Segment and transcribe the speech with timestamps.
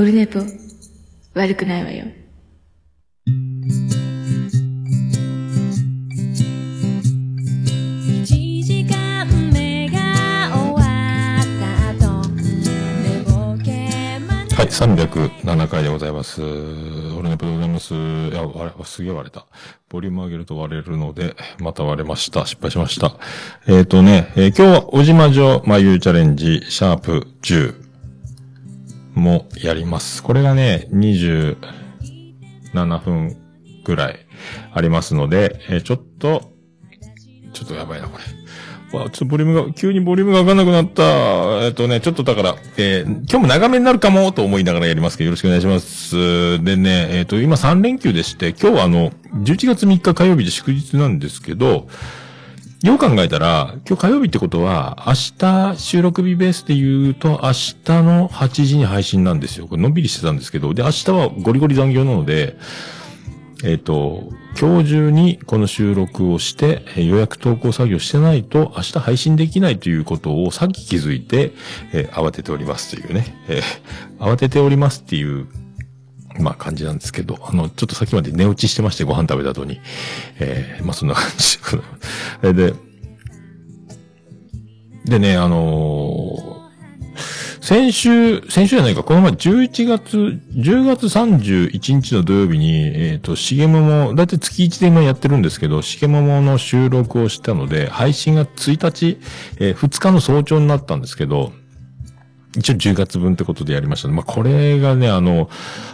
[0.00, 0.40] オルネポ、
[1.34, 2.06] 悪くないわよ。
[2.06, 2.10] は
[14.62, 16.40] い、307回でございます。
[16.40, 19.44] 俺ね、プログラムス、いや、割れ、すげえ割れた。
[19.90, 22.46] ボリューム上げると割れるので、また割れました。
[22.46, 23.16] 失敗しました。
[23.68, 27.89] えっ、とね、えー今日は、小島城眉チャレンジ、シャープ10
[29.14, 30.22] もやります。
[30.22, 31.56] これがね、27
[33.04, 33.36] 分
[33.84, 34.26] ぐらい
[34.72, 36.52] ありますので、えーちょっと、
[37.52, 38.24] ちょっとやばいな、これ。
[38.98, 41.64] わちょっとボリュームが、急にボリュームが上がんなくなった。
[41.64, 46.62] えっとね、ちょっとだから、えー今日も長めになるかもと思いながらやりますけど、よろしくお願いします。
[46.64, 51.88] でね、えっ、と、今3連休でして、今日はあの、11月3日火曜日で祝日なんですけど、
[52.82, 59.66] よう考えたら、今日火曜日ってことは、明日収録日ベースで言うと、明日の8時に配信なんですよ。
[59.66, 62.56] これのんびりしてたんですけど、で、明日はゴリゴリ残業なので、
[63.64, 71.52] えっ、と、今日中にこの収録をして、え予約投稿作業してないと明日配信できないということをさっき気づいて、
[71.92, 75.48] えー慌てておりますというね、えー慌てておりますっていう、
[76.38, 79.80] まあ感じなんですけど、あの、ちょっとさっきまで寝落ちしてまして、ご飯食べた後に。
[80.38, 81.58] えーまあそんな感じ。
[82.42, 82.74] えーで、
[85.06, 86.60] でね、あのー
[87.60, 99.18] 先週、先週じゃないか、この前11月、10月31日の土曜日に、えっ、と、しげもも、だいたい月1で今やってるんですけど、しげももの収録をしたので、配信が1日、
[99.58, 101.52] えー2日の早朝になったんですけど、
[102.56, 104.08] 一応10月分ってことでやりました。
[104.08, 105.48] ねまあ、これがね、あの、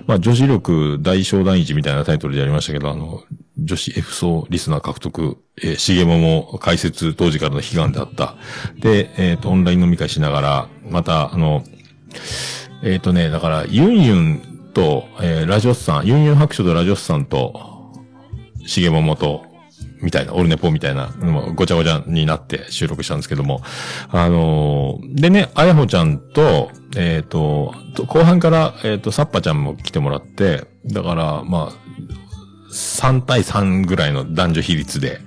[0.07, 3.23] まあ、女子力大小第一みたいなタイトルでやりましたけど、あの、
[3.59, 8.37] 女子 F 層リスナー獲得、えー、しげもも解説当時からの悲願であった。
[8.79, 11.63] で、えっ、と、オンライン飲み会しながら、また、あの、
[12.83, 17.93] えっ、とね、だから、ユンユンと、えーラジオスさん、ユンユン白書とラジオスさんと、
[18.67, 19.45] しげももと、
[20.03, 21.09] みたいな、オルネポみたいな、
[21.55, 23.63] ごちゃごちゃになって収録したんですけども、
[24.11, 31.87] あのーでね、あやほちゃんと、えっ、と、と後半から、えっ、と、サッパちゃんも来てもらって、だから、まあ、
[32.71, 35.21] 3対3ぐらいの男女比率で、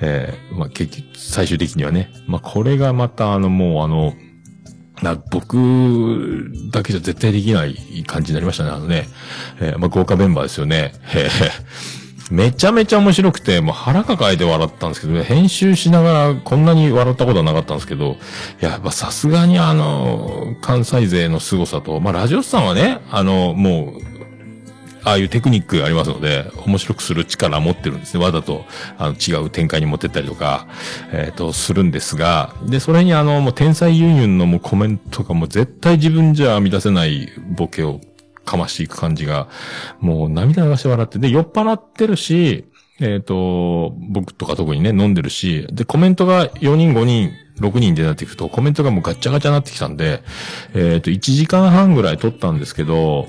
[0.00, 4.14] えーまあ、結局、最終的にはね、まあ、これがまた、あの、もう、あの、
[5.02, 9.06] な僕だけじゃ絶対できない感じになりましたね、あのね。
[9.60, 10.92] えーまあ、豪華メンバーですよね。
[11.14, 11.97] へー
[12.30, 18.16] めちゃめちゃ面白くて、もう腹抱えて笑ったんですけど、ね、編集しながらこんなに笑ったことはなかったんですけど、
[18.60, 24.18] やっぱさすがにあの、関西勢の凄さと、まあ、ラジオスさんはね、あの、もう、
[25.04, 28.22] ああいうテクニックがありますので、面白くする力持ってるんですね。
[28.22, 28.66] わざと、
[28.98, 30.66] あの、違う展開に持ってったりとか、
[31.12, 38.00] えっ、と、するんですが、で、それにあの、もう天才ユンユンのもうコメントがもう絶対自分じゃ満たせないボケを
[38.48, 39.48] かましていく感じが、
[40.00, 42.64] もう涙流して笑って、で、酔っ払ってるし、
[43.00, 50.22] えっ、と、僕とか特にね、飲んでるし、で、コメントが4人、5人、6人でなっていくと、コメントがもうガッチャガチャになってきたんで、
[50.74, 53.28] えっ、と、1時間半ぐらい撮ったんですけど、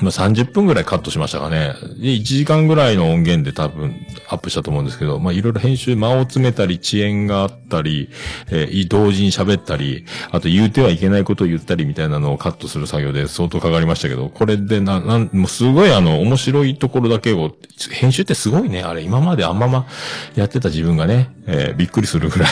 [0.00, 1.74] まあ、30分ぐらいカットしましたかね。
[1.98, 3.94] で、1時間ぐらいの音源で多分
[4.28, 8.08] アップしたと思うんですけど、まあ、いろいろ編集、間を詰めたり、遅延があったり、
[8.50, 17.52] えー同時に喋ったり、あと言うてはいけないことを言ったりみたいなのをカットする作業で相当かかりましたけど、これでな、なん、もうすごいあの、面白いところだけを、
[17.90, 19.86] 編集ってすごいね、あれ、今まであんまま
[20.36, 22.48] やってた自分がね、えーびっくりするぐらい、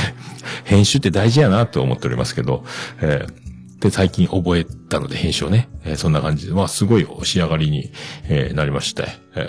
[0.64, 2.64] 編集って大事やなと思っておりますけど、
[3.00, 3.46] えー
[3.80, 7.90] で、最近覚えたので編集をね、えーそんな感じで、まあすごい仕上がりに、
[8.28, 9.04] えーなりまして、
[9.34, 9.48] え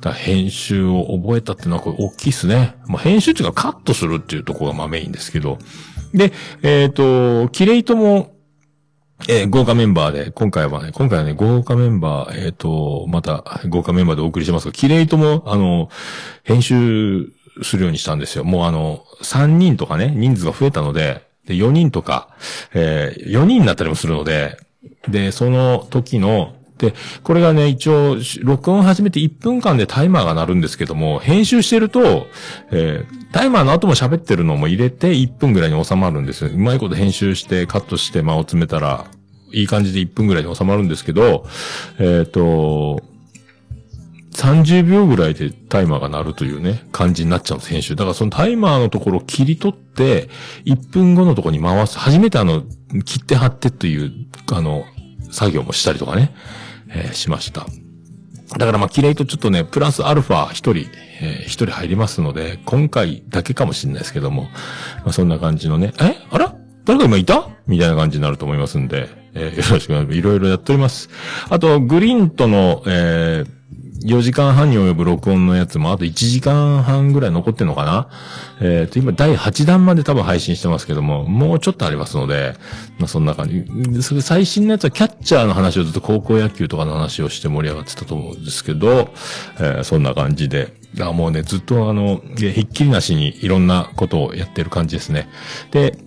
[0.00, 2.76] ー編集を覚えたってのはこれ大きいっすね。
[2.86, 5.58] まあ編集っていうかカットするっていうところがまあメインですけど。
[6.12, 8.34] で、えっ、と、キレイトも、
[9.28, 15.88] えー豪華メンバーで、今回はね、今回はね、豪華メンバー、えっ、と、また、豪華メンバーでお送りしますが、キレイトも、あの、
[16.44, 17.30] 編集
[17.62, 18.44] するようにしたんですよ。
[18.44, 22.28] もうあの、3人とかね、人数が増えたので、で、4人とか、
[22.74, 24.58] えー4人になったりもするので、
[25.08, 32.26] で、その時の、で、これがね、一応、録音始めて1分間でタイマーが鳴るんですけども、編集してると、
[32.70, 36.50] えータイマーの後も喋ってるのも入れて1分ぐらいに収まるんですよ。
[36.50, 39.04] うまいこと編集してカットして間を詰めたら、
[39.52, 41.46] いい感じで1分ぐらいに収まるんですけど、
[41.98, 43.02] えっ、と、
[44.32, 47.96] 30秒ぐらいでタイマーが鳴るというね、感じになっちゃうんです、編集。
[47.96, 50.28] だからそのタイマーのところを切り取って、
[50.64, 51.98] 1分後のところに回す。
[51.98, 52.62] 初めてあの、
[53.04, 54.12] 切って貼ってという、
[54.52, 54.84] あの、
[55.30, 56.34] 作業もしたりとかね、
[56.90, 57.66] えーしました。
[58.56, 60.86] だからまあ、キレイとちょっとね、プラスアルファ一人、
[61.20, 64.44] えー一人入りますので、今回だけかもしれないですけども、
[65.04, 66.16] まあ、そんな感じのね、え？
[66.30, 66.54] あら
[66.84, 67.48] 誰か今いた？
[67.66, 70.18] みたいな感じになると思いますんで、えーよろしくお願いします。
[70.18, 71.10] いろいろやっております。
[71.50, 73.57] あと、グリンとの、えー
[74.00, 78.10] 4時間半に及ぶ録音のやつもあと1時間半ぐらい残ってんのかな？
[78.60, 82.54] えっ、と、今第8弾まで多分配信してますけども、もうちょっとありますので、
[82.98, 84.02] まあそんな感じ。
[84.02, 89.10] それ最新のやつはキャッチャーの話をずっと高校野球とかの話をして盛り上がってたと思うんですけど、
[89.58, 90.76] えーそんな感じで。
[91.00, 95.28] あもうね、ずっとあの、ひっきりなしにいろんなことをやってる感じですね。
[95.70, 95.98] で、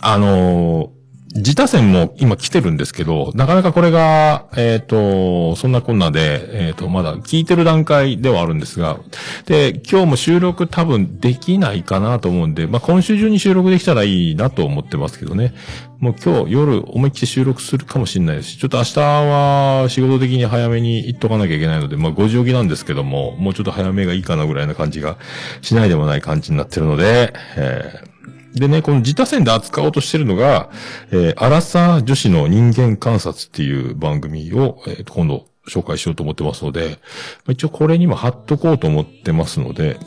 [0.00, 0.99] あのー
[1.32, 8.98] 自他戦も今来てるんですけど、なかなかこれが、えっ、と、そんなこんなで、えっ、と、まだ聞いてる段階ではあるんですが、
[9.46, 15.54] で、今日も収録多分できないかなと思うんで、まあ、今週中に収録できたらいいなと思ってますけどね。
[16.00, 25.16] もう今日夜思いっきり収録するかもしれないですし、ちょっと明日は仕事的に早めに行っとかなきゃいけないので、まあ、5時起きなんですけども、もうちょっと早めがいいかなぐらいな感じが
[25.62, 28.09] しないでもない感じになってるので、えー
[28.54, 30.70] でね、この自他戦で扱おうとしてるのが、
[31.12, 36.98] えー、アラサー女子の人間観察っていう番組を、えーと今度紹介しようと思ってますので、
[37.44, 39.98] まあ一応これにも貼っとこうと思ってますので、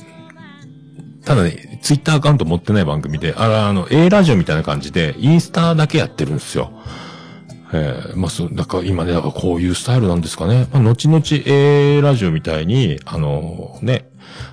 [1.26, 6.74] ただね、ツイッターアカウント持ってない番組で、あら、あの、A ラジオみたいな感じで、インスタだけやってるんですよ。
[7.72, 10.68] えー、まあ、そう、だから今ね、だからこういうスタイルなんですかね。
[10.74, 14.10] まあ、後々 A ラジオみたいに、あのね、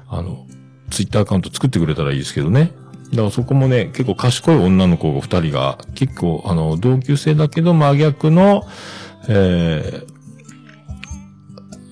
[0.09, 0.47] あの、
[0.91, 2.71] ツイッターアカウント作ってくれたらいいですけどね。
[3.11, 8.62] だからそこもね、結構賢い女の子二人が、結構、あの、同級生だけど真逆の、
[9.29, 10.21] えー、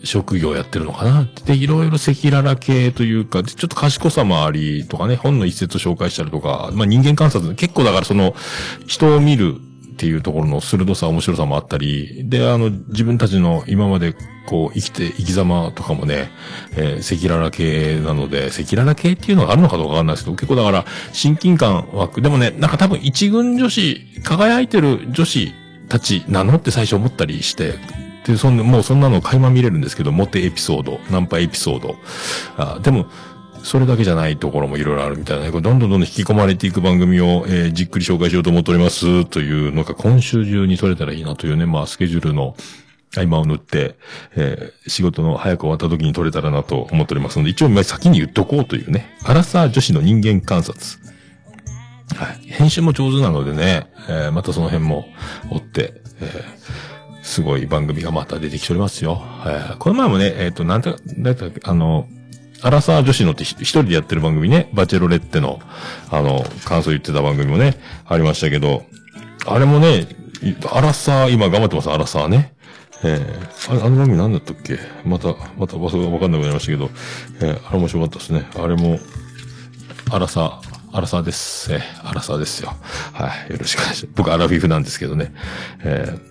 [0.04, 1.28] 職業やってるのかな。
[1.44, 8.34] で、いろいろ赤裸々系というか、ちょっと賢さもありとかね、本の一節紹介したりとか、まあ人間観察、結構だからその、
[8.86, 9.56] 人を見る
[9.98, 14.14] っていうところの鋭さ、面白さもあったり、で、あの、自分たちの今まで
[14.46, 16.30] こう、生きて、生き様とかもね、
[16.76, 22.22] えー赤裸々系なので、赤裸々系っていうのがあるのかどうかわかんないですけど、結構だから、親近感湧く。
[22.22, 25.52] でもね、なんか多分一軍女子、輝いてる女子
[25.88, 27.74] たちなのって最初思ったりして、
[28.24, 31.96] で、そんな、もうそんなの垣間見れるんですけど、モテエピソード、ナンパエピソード。
[32.56, 33.06] あでも、
[33.62, 42.56] それだけじゃないところもいろいろあるみたいなね、どんどんどんどん引き込まれていく番組を、えーじっくり紹介しようと思っております、というのが今週中に取れたらいいなというね、まあスケジュールの
[43.16, 43.96] 合間を縫って、
[44.36, 50.78] えー仕事の早く終わった時に取れたらなと思っておりますので、一応まあ先に言っとこうというね、アラサー女子の人間観察。
[52.16, 52.46] はい。
[52.46, 55.06] 編集も上手なのでね、えーまたその辺も
[55.50, 56.58] 追って、えー
[57.20, 59.22] すごい番組がまた出てきておりますよ。
[59.44, 62.08] えーこの前もね、えっ、と、なんて、だいたいあの、
[62.62, 65.60] アラサー女子のって一人でやってる番組ね、バチェロレッテの、
[66.10, 68.84] あの、感想言ってた番組もね、ありましたけど、
[69.46, 70.08] あれもね、
[70.72, 72.54] アラサー、今頑張ってます、アラサーね。
[73.04, 74.78] えー、あれ、あの番組何だったっけ？
[75.04, 76.90] また、また場所がわかんなくなりましたけど、
[77.40, 78.48] えーあれ面白かったですね。
[78.56, 78.98] あれも、
[80.10, 81.72] アラサー、アラサーです。
[81.72, 82.74] えーアラサーですよ。
[83.12, 83.52] はい。
[83.52, 84.14] よろしくお願いします。
[84.16, 85.32] 僕、アラフィフなんですけどね。
[85.84, 86.27] えー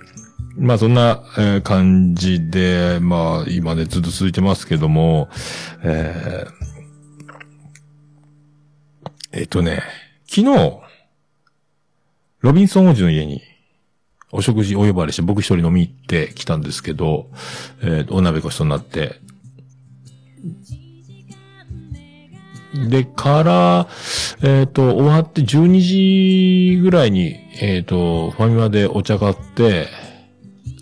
[0.57, 5.30] まあそんな、えー感じで、まあ今ねずっと続いてますけども、
[5.83, 6.57] えー
[9.33, 9.83] えっとね、
[10.27, 10.80] 昨日、
[12.39, 13.42] ロビンソン王子の家に
[14.31, 17.30] お食事お呼ばれして僕一人飲み行ってきたんですけど、
[17.81, 19.19] えーお鍋ごちそうになって、
[22.89, 23.88] で、から、
[24.44, 29.88] えっ、と、終わって12時ぐらいに、えっ、と、ファミマでお茶買って、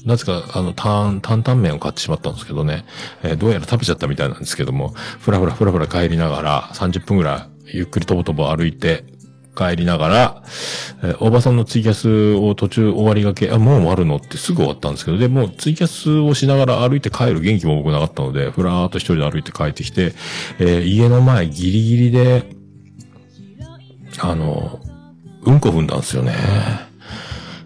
[0.06, 2.86] なぜか、あの、担、担々麺を買ってしまったんですけどね、
[3.24, 9.04] えーどうやら食べちゃったみたいなんですけども、ふらふらふらふら帰りながら、30分ぐらい、ゆっくりとぼとぼ歩いて、
[9.58, 10.44] 帰りながら、
[11.02, 20.14] えーおばさんのツイキャスを途中終わりがけ、あ、もう終わるのってすぐ終わったんですけど、で、もツイキャスをしながら歩いて帰る元気も僕なかったので、ふらーっと一人で歩いて帰ってきて、
[20.60, 22.44] えー家の前ギリギリで、
[24.20, 24.80] あの、
[25.44, 26.34] うんこ踏んだんですよね。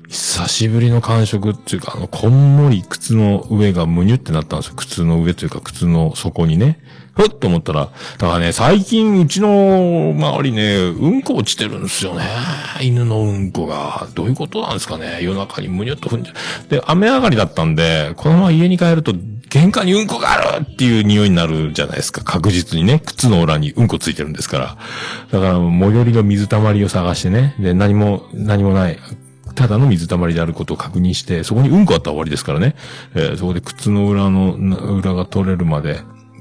[0.10, 4.74] 久しぶりの感触っていうか、あの、こんもり靴の上がむにゅってなったんですよ。
[4.76, 6.80] 靴の上というか、靴の底にね。
[7.14, 12.24] ふっと思ったら、だからね、最近うちの周りね、うんこ落ちてるんですよね。
[12.82, 14.08] 犬のうんこが。
[14.16, 15.20] どういうことなんですかね。
[15.22, 16.70] 夜中にむにゅっと踏んじゃう。
[16.70, 19.14] で、雨上がりだったんで、このまま家に帰ると、
[19.50, 22.24] 玄関にうんこがあるっていう匂いになるじゃないですか。
[22.24, 23.00] 確実にね。
[23.06, 24.78] 靴の裏にうんこついてるんですから。
[25.32, 27.54] だから、最寄りの水たまりを探してね。
[27.60, 28.98] で、何も、何もない。
[29.60, 32.76] ただの水たまりであることを確認して、そこにうんこあったら終わりですからね。
[33.14, 36.00] えーそこで靴の裏の、裏が取れるまで、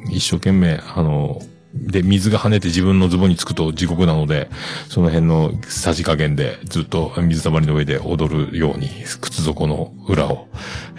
[0.09, 1.43] 一生懸命、あの、
[1.75, 4.49] で、水が跳ねて自分のズボンにつくと地獄なので、
[4.89, 8.89] その辺のさじ加減でずっと水たまりの上で踊るように、
[9.21, 10.47] 靴底の裏を、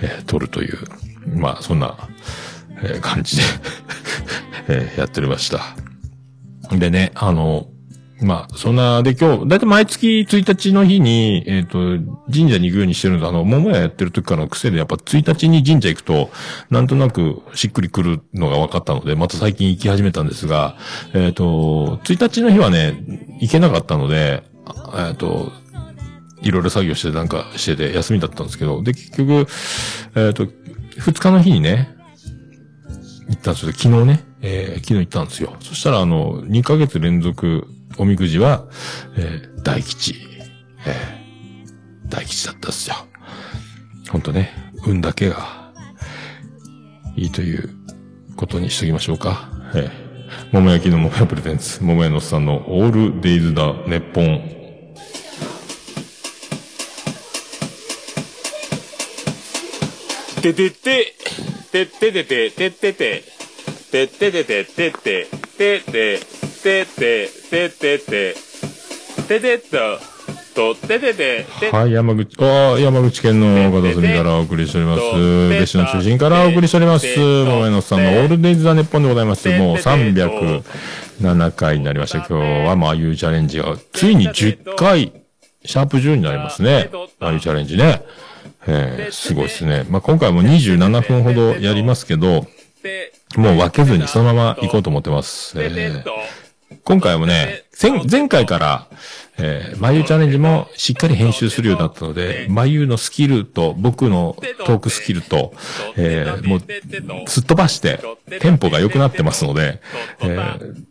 [0.02, 0.78] えー取るという、
[1.38, 2.10] まあ、そんな、
[2.84, 3.44] えー感じで、
[4.68, 5.62] えーやっておりました。
[6.78, 7.68] でね、あの、
[8.22, 11.98] まあ、そんな、で今日、だいたい毎月1日の日に、えっ、と、
[12.32, 16.30] 神社に行くようにしてるので、あの、桃屋やってる時からの癖で、やっぱ1日に神社行くと、
[16.70, 20.76] なんとなくしっくりくるのが分かったので、また最近行き始めたんですが、
[21.14, 23.06] えっ、と、1日の日はね、
[23.40, 24.44] 行けなかったので、
[24.98, 25.54] えっ、と、
[26.42, 29.48] いろいろ作業してなんかしてて休みだったんですけど、で、結局、
[30.16, 31.96] えっ、と、2日の日にね、
[33.30, 33.72] 行ったんですよ。
[33.72, 35.56] 昨日ね、えー昨日行ったんですよ。
[35.62, 37.68] そしたら、あの、2ヶ月連続
[38.00, 38.66] おみくじは、
[39.18, 40.16] えー大吉、
[40.88, 42.96] えー大吉だったんですよ。
[44.10, 44.52] ほんとね、
[44.88, 45.74] 運だけが、
[47.16, 47.70] いいという
[48.38, 49.50] ことにしときましょうか。
[49.76, 49.92] えー、
[50.54, 54.60] 桃焼きの桃屋プレゼンツ、桃屋のおっさんのオールデイズだ、ネッポン。
[60.42, 61.16] ててて、
[61.72, 63.24] てっててて、てってて、
[63.92, 65.28] てっててて、てって、
[65.58, 68.36] てって、てって、てってて、
[69.28, 70.00] ててっと、
[70.56, 75.50] とっててて、てはい、山口、ああ、山口県の片隅からお送りしております。
[75.50, 77.08] 別紙の中心からお送りしております。
[77.18, 79.48] 桃屋のさんのオールデイズ・ザ・ネッポンでございます。
[79.50, 82.18] もう307回になりました。
[82.20, 82.34] 今日
[82.68, 85.14] は、まあ、ああいうチャレンジが、ついに10回、
[85.64, 86.90] シャープ10になりますね。
[87.20, 88.04] ああいうチャレンジね。
[88.68, 89.86] えー、すごいですね。
[89.90, 92.46] まあ、今回も27分ほどやりますけど、
[92.82, 95.54] て、もう分けずにそのまま行こうと思ってます。
[95.62, 96.04] えー
[96.84, 97.64] 今回もね、
[98.10, 98.88] 前回から、
[99.42, 105.54] えー、眉チャレンジもしっかり編集するようになったので、眉のスキルと僕のトークスキルと、
[105.96, 108.00] えー、もう、すっ飛ばして、
[108.40, 109.82] テンポが良くなってますので、
[110.22, 110.36] えー、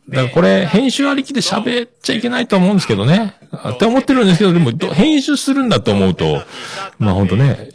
[0.08, 3.34] だからこれ、編集ありきで喋っちゃいけないと思うんですけどね。
[3.56, 6.42] って思ってるんですけど、でも、編集するんだと思うと、
[6.98, 7.70] まあ本当ね、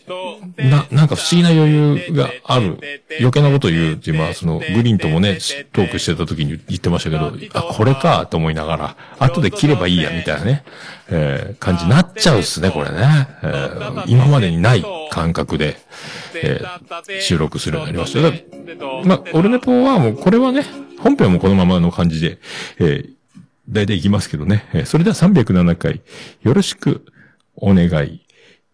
[0.58, 2.78] な、なんか不思議な余裕がある。
[3.20, 5.38] 余計なこと言うっていう、まあその、グリーンともね、
[5.72, 10.63] トークしてた時に言ってましたけど、あ、これかと思いながら、後で切ればいいや、みたいなね、
[11.10, 13.28] えー感じになっちゃうっすね、これね。
[13.44, 15.78] えー今までにない感覚で、
[16.36, 19.08] えー収録するようになりました。
[19.08, 20.66] まあ、オルネポはもう、これはね、
[21.00, 22.40] 本編もこのままの感じで、
[22.80, 23.10] えー、
[23.70, 24.68] 大体いきますけどね。
[24.74, 26.02] えーそれでは307回、
[26.42, 27.06] よろしく
[27.56, 28.22] お願い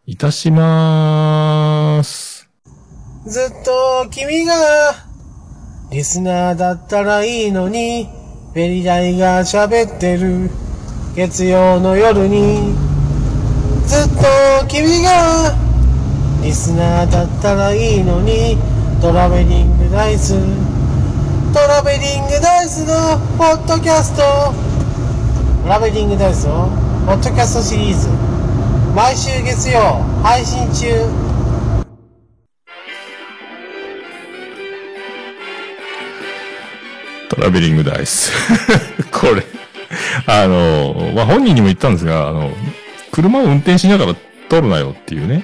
[0.06, 2.50] いたしまーす。
[3.28, 4.54] ずっと君が
[5.92, 8.08] リスナーだったらいいのに
[8.56, 10.50] ベリダイが喋ってる
[11.16, 12.74] 月曜の夜に
[13.86, 14.10] ずっ
[14.62, 15.56] と君が
[16.44, 18.58] リスナーだったらいいのに
[19.02, 20.36] トラベリングダイス
[21.54, 24.22] トラベリングダイスのポッドキャスト。
[25.64, 26.70] トラベリングダイスの
[27.08, 28.08] ポッドキャストシリーズ。
[28.96, 29.80] 毎週月曜
[30.22, 30.86] 配信中。
[37.30, 38.32] トラベリングダイス。
[39.12, 39.44] これ、
[40.30, 42.52] あの、まあ、本人にも言ったんですが、あの、
[43.12, 44.16] 車を運転しながら
[44.48, 45.44] 撮るなよっていうね。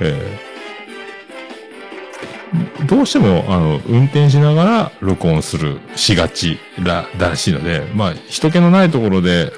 [0.00, 0.54] えー
[2.86, 9.52] どうしても、あの、運転しながら録音する、しがちら、らしいので、まあ、人気のないところで、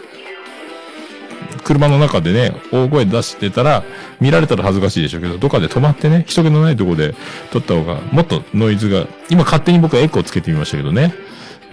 [1.64, 3.82] 車の中でね、大声出してたら、
[4.20, 7.14] 見られたら恥ずかしいでしょうけど、どっかで止まってね、人気のないところで
[7.50, 11.12] 撮った方が、もっとノイズが、今勝手に僕はエコーつけてみましたけどね。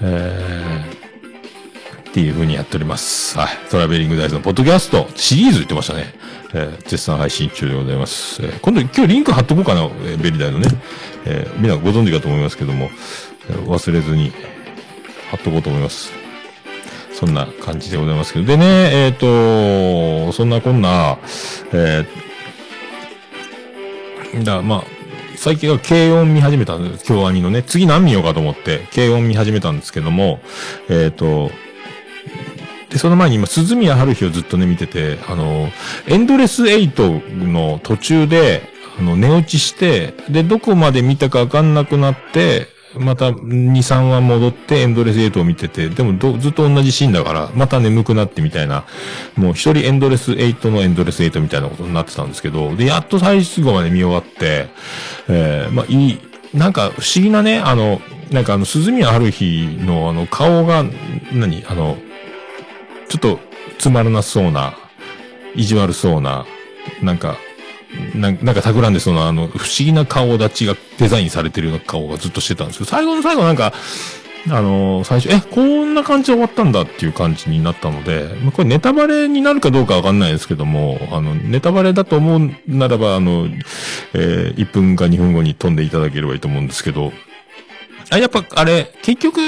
[0.01, 1.02] えー、
[2.13, 3.35] っていう風にやっております。
[3.39, 3.49] はい。
[3.71, 6.13] トラベリングダイスのポッドキャスト、シリーズ言ってましたね。
[6.53, 8.39] えー、絶賛配信中でございます。
[8.43, 10.67] えー今度、今日リンク貼っとこうかな、えーベリダイのね。
[11.25, 12.91] えー、みんなご存知かと思いますけども、
[13.49, 14.31] えー忘れずに
[15.31, 16.11] 貼っとこうと思います。
[17.15, 18.45] そんな感じでございますけど。
[18.45, 21.17] でね、えっ、と、そんなこんな、
[21.71, 24.83] えー、だまあ、
[25.35, 27.05] 最近は軽音見始めたんです。
[27.05, 27.63] 京アニのね。
[27.63, 30.39] 次何見ようかと思って、軽音見始めたんですけども、
[30.89, 31.49] えっ、と、
[32.93, 35.69] で、その前に今、鈴宮春日をずっとね、見てて、あの、
[36.07, 38.61] エンドレス8の途中で、
[38.99, 48.85] あの、寝落ちして、で、どこまで見たかわかんなくなって、また2、3話戻ってエンドレス8を見てて、でもどずっと同じシーンだから、また眠くなってみたいな、
[49.35, 54.67] もう一人エンドレス8のエンドレス8みたいなことになってたんですけど、で、やっと最終後まで見終わって、
[55.27, 56.19] えー、まあいい、
[56.53, 57.99] なんか不思議なね、あの、
[58.31, 60.85] なんかあの、鈴宮春日のあの、顔が、
[61.33, 61.63] 何？
[61.67, 61.97] あの、
[63.09, 63.39] ちょっと
[63.77, 64.75] つまらなそうな、
[65.55, 66.45] 意地悪そうな、
[67.01, 67.37] なんか、
[68.15, 73.73] なんか企んでそうな、あの、不思議な顔立ちがデザインされてるような顔がずっとしてたんですけど、最後の最後なんか、
[74.49, 83.47] あの最初、え、こんな感じで終わったんだっていう感じになったので、これネタバレになるかどうかわかんないですけども、あの、ネタバレだと思うならば、あの、
[84.13, 87.13] えー1分か2分後に飛んでいただければいいと思うんですけど、
[88.09, 89.39] あ、やっぱ、あれ、結局、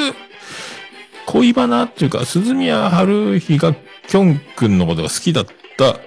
[1.25, 5.45] 恋バナっていうか、鈴宮春日がキョン君のことが好きだっ
[5.77, 5.99] た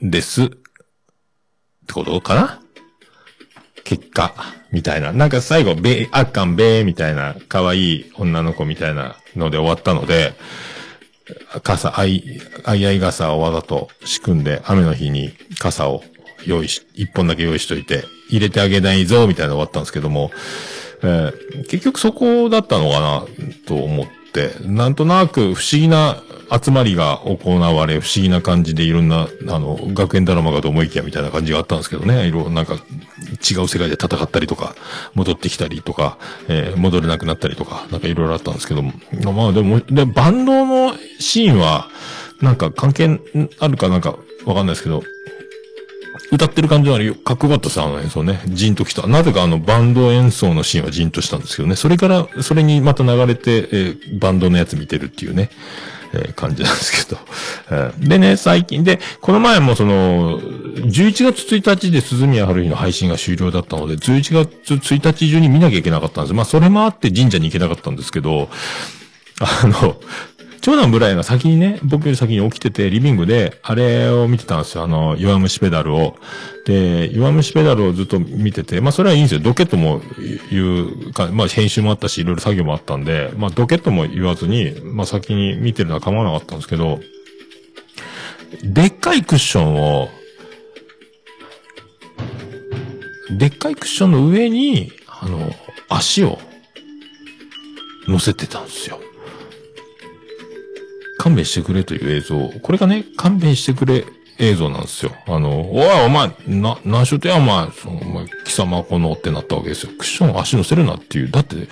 [0.00, 0.44] です。
[0.44, 2.62] ってことかな？
[3.84, 4.34] 結果、
[4.70, 5.12] みたいな。
[5.12, 10.34] なんか最後、べ、あっかんべーみたいな、可愛い女の子みたいなので終わったので、
[11.62, 16.04] 傘、あい、あいあい傘をわざと仕組んで、雨の日に傘を
[16.46, 20.30] 用意し、一本だけ用意しといて、入れてあげないぞ、みたいなの終わったんですけども、
[21.02, 23.24] えー結局そこだったのかな、
[23.66, 24.21] と思って、
[24.66, 34.74] なんとなく不思議な集まりが行われ、不思議な感じでいろんな、あの、学園ドラマかと思いきやみたいな感じがあったんですけどね、いろ、なんか、違う世界で戦ったりとか、
[35.14, 38.92] 戻ってきたりとか、えー戻れなくなったりとか、なんかいろいろあったんですけども、
[39.32, 41.88] まあでも、で、バンドのシーンは、
[42.42, 43.20] なんか関係
[43.60, 45.02] あるかなんかわかんないですけど、
[46.32, 48.40] 歌ってる感じはあれよ、かっこよかったです、あの演奏ね。
[48.48, 49.06] ジンときた。
[49.06, 51.76] なぜかあの、バンド演奏のシーンはジンとしたんですけどね。
[51.76, 55.50] それから、それにまた流れて、えーバンドのやつ見てるっていうね、
[56.14, 57.20] えー感じなんですけど。
[57.70, 66.34] えでね、最近、で、この前もその、11月1日で鈴宮春日の配信が終了だったので、11月1日中に見なきゃいけなかったんです。
[66.34, 68.48] まあ、それもあって神社に行けなかったんですけど、
[69.40, 69.96] あの、
[70.62, 74.84] 長男ブライが先にね、僕より先に起きてて、リビングで、あれを見てたんですよ。
[74.84, 76.16] あの、弱虫ペダルを。
[76.66, 79.40] で、弱虫ペダルをずっと見てて、まあそれはいいんですよ。
[79.40, 80.00] ドケットも
[80.52, 87.00] 言うか、まあ編集もあったし、いろいろ作業もあったんで、まあドケットも言わずに、まあ先に見てるのは構わなかったんですけど、
[88.62, 90.10] でっかいクッションを、
[93.36, 95.50] でっかいクッションの上に、あの、
[95.88, 96.38] 足を
[98.06, 99.00] 乗せてたんですよ。
[101.22, 102.48] 勘弁してくれという映像。
[102.60, 104.04] これがね、勘弁してくれ
[104.38, 105.12] 映像なんですよ。
[105.28, 109.92] あの、おい、お前、な、何しようとや、お前、そのお前、貴様このってなったわけですよ。
[109.96, 111.30] クッション足乗せるなっていう。
[111.30, 111.68] だって、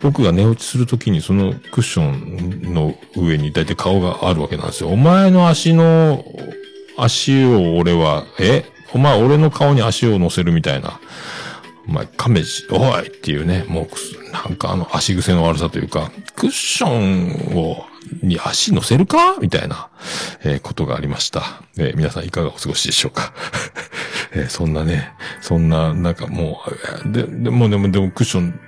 [0.00, 4.90] 僕が寝落ちするときにそのクッションの上に大体顔があるわけなんですよ。
[4.90, 6.22] お前の足の、
[6.98, 8.66] 足を俺は、え？
[8.92, 11.00] お前俺の顔に足を乗せるみたいな。
[11.88, 17.86] お前、勘弁し、おいっていうね、もう、なんかあの足癖の悪さというか、クッションを、
[18.22, 19.36] に足乗せるか？
[19.40, 19.88] みたいな、
[20.44, 21.62] えーことがありました。
[21.78, 23.32] えー皆さんいかがお過ごしでしょうか？
[24.34, 26.62] えーそんなね、そんな、なんかも
[27.06, 28.58] う、で、でもでも、でもクッション、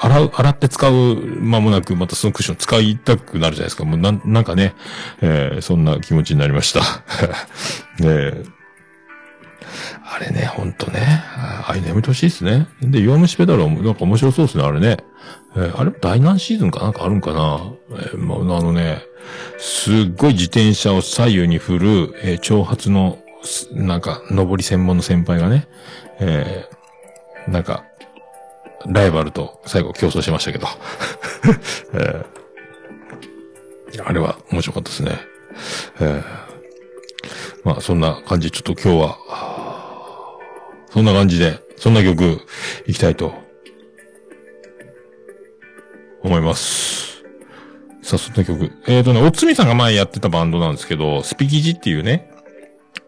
[0.00, 0.92] 洗う、洗って使う
[1.40, 3.84] 間もなく、またそのクッション使いたくなるじゃないですか。
[3.84, 4.74] もうなん、なんかね、
[5.22, 6.80] えーそんな気持ちになりました。
[8.04, 8.42] え
[10.12, 11.00] あれね、ほんとね。
[11.36, 12.66] ああいうのやめてほしいですね。
[12.82, 14.96] で、弱虫ペダルはなんか面白そうですね、あれね。
[15.56, 15.92] えーあれ？
[16.00, 17.72] 第何シーズンかなんかあるんかな？
[17.90, 19.02] えーまあ、のね、
[19.58, 23.18] すっごい自転車を左右に振る、えー長髪の、
[23.72, 25.66] なんか、上り専門の先輩がね、
[26.20, 27.84] えーなんか、
[28.86, 30.66] ライバルと最後競争しましたけど。
[31.94, 32.40] えー
[34.06, 35.18] あれは面白かったですね。
[36.00, 36.24] えー
[37.64, 40.38] まあ、そんな感じ、ちょっと今日は、
[40.90, 42.40] そんな感じで、そんな曲、
[42.86, 43.34] いきたいと、
[46.22, 47.22] 思います。
[48.02, 48.72] さあ、その曲。
[48.86, 52.30] えっ、ー、とね、おつみさんが前やってたバンドなんですけど、スピキジっていうね、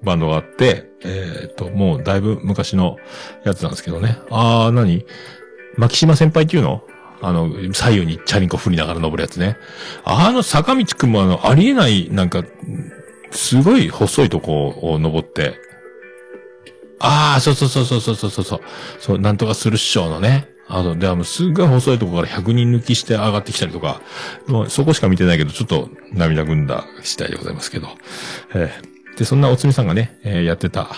[0.03, 2.97] バンドがあって、えっ、ー、と、もうだいぶ昔の
[3.45, 4.19] やつなんですけどね。
[4.31, 5.05] あー、なに
[5.77, 6.83] 牧島先輩っていうの？
[7.25, 9.57] あの、左右にチャリンコ振りながら登るやつね。
[10.05, 12.43] あの、坂道くんもあの、ありえない、なんか、
[13.31, 15.55] すごい細いとこを登って、
[16.99, 18.61] ああ、そうそうそうそうそうそうそう、
[18.99, 24.01] そう、なんとかする師うのね、あの、で、あの、すっごい細いとこから100人抜きして上がってきたりとか、
[24.47, 27.89] もうそこしか見てないけど、ちょっと涙ぐんだ次第でございますけど。
[28.55, 30.89] えーで、そんなおつみさんがね、えーやってた、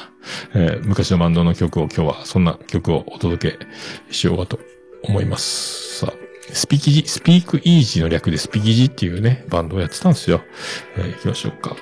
[0.54, 3.66] えー昔のバンドの曲を今日は、そんな曲をお届け
[4.12, 4.60] しようかと
[5.02, 5.98] 思います。
[5.98, 6.12] さあ、
[6.52, 10.42] スピキジ、スピークイージーの略でスピキジっていうね、バンドをやってたんですよ。
[10.96, 11.76] えー行きましょうか。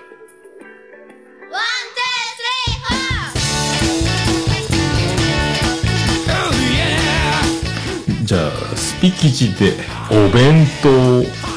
[8.33, 9.75] じゃあ、スピキジで
[10.11, 11.52] お弁当。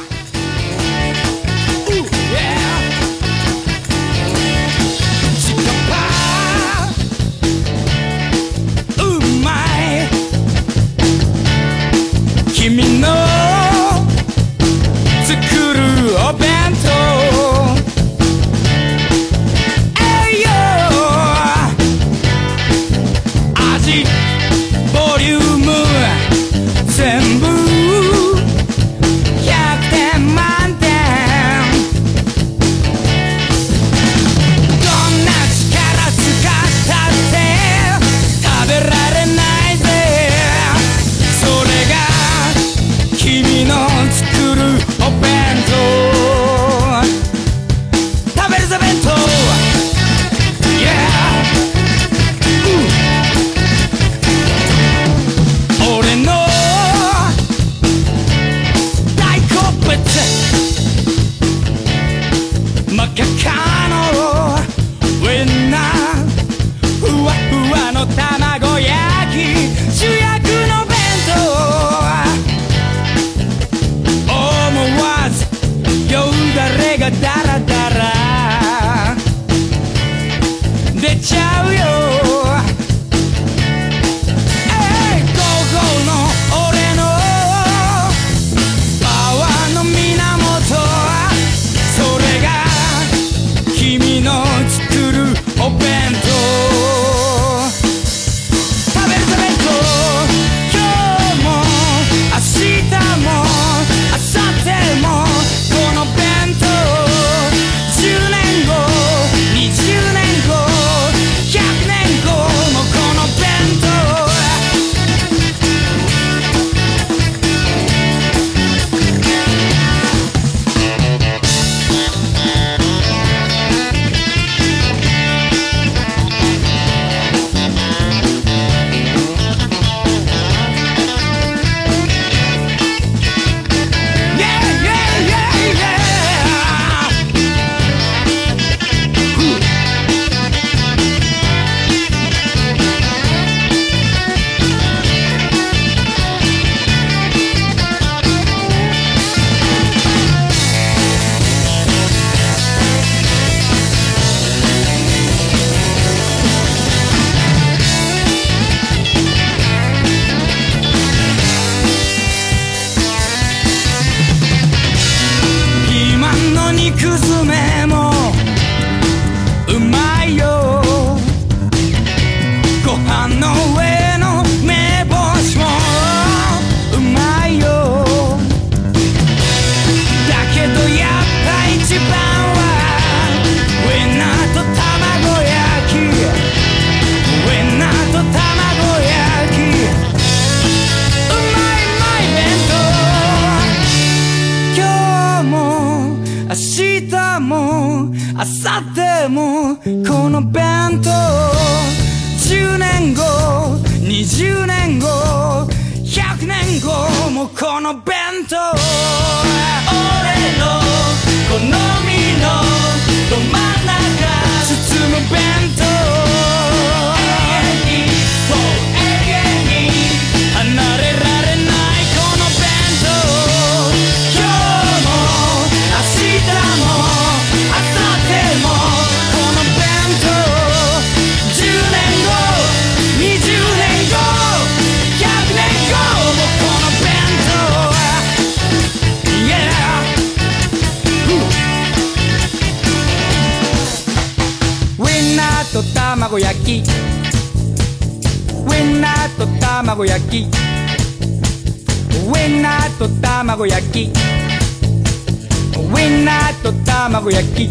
[257.26, 257.64] 卵焼き。
[257.64, 257.68] ウ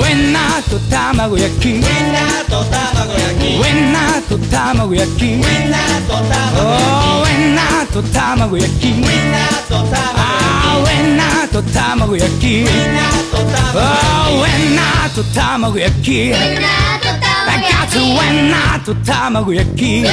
[0.00, 1.68] ェンナーと卵焼き。
[1.68, 3.58] ウェンナーと卵焼き。
[3.58, 5.24] ウェンナーと卵焼き。
[5.26, 8.88] ウェンナーと卵焼き。
[8.88, 10.16] ウェンナーと卵
[10.56, 10.64] 焼
[11.20, 11.44] き。
[11.52, 12.62] と卵焼き。
[12.62, 16.30] ウェンナーと卵焼き。
[16.30, 17.92] ウェンナーと卵焼き。
[17.92, 20.00] ウェンナーと卵焼き。
[20.00, 20.08] ウェ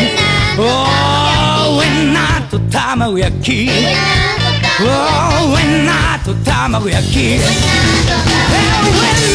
[2.03, 3.69] ンナーと卵焼き。
[4.77, 4.83] Oh
[5.55, 7.19] ウインナーと卵焼き。
[7.19, 7.43] Eh, ウイン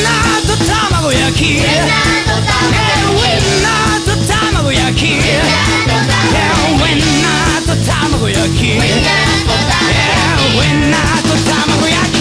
[0.05, 1.45] ナーと卵焼き。
[1.57, 5.07] Eh, ウインナーと卵焼き。
[5.07, 5.19] Eh, ウ
[6.89, 8.67] インナーと卵焼き。
[8.67, 8.81] Eh, ウ
[10.63, 12.21] インナーと卵焼き。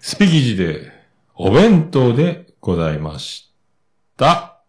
[0.00, 0.92] スピギジで、
[1.34, 3.50] お弁当でございまし
[4.16, 4.60] た。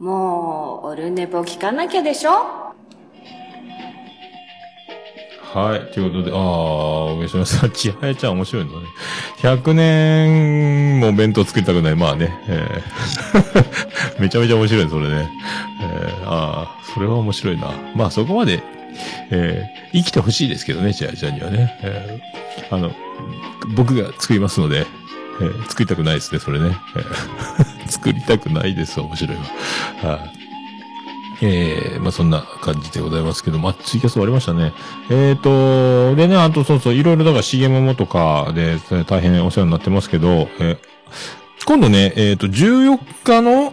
[0.00, 2.71] もう、オルネポ聞かなきゃでしょ？
[5.54, 5.92] はい。
[5.92, 8.86] ということで、ああ、上島さん、ちはやちゃん面白いのね。
[9.38, 11.96] 100年も弁当作りたくない。
[11.96, 12.34] まあね。
[12.48, 15.30] えー めちゃめちゃ面白い、それね。
[15.82, 17.70] えーああ、それは面白いな。
[17.94, 18.62] まあそこまで、
[19.30, 21.78] えー生きてほしいですけどね、ちはやちゃんにはね。
[21.82, 22.92] えーあの、
[23.74, 24.86] 僕が作りますので、
[25.40, 26.76] えー作りたくないですね、それね。
[26.96, 29.36] えー 作りたくないです、面白い
[30.02, 30.10] わ。
[30.12, 30.41] はい。
[31.42, 34.72] えー、まあそんな感じでございますけど、まあツイキャス終わりましたね。
[35.10, 40.78] えーと、でね、あとそうそう、いろいろだから CM もとかで大変お世話になってますけど、えー
[41.64, 43.72] 今度ね、えーと、14日の、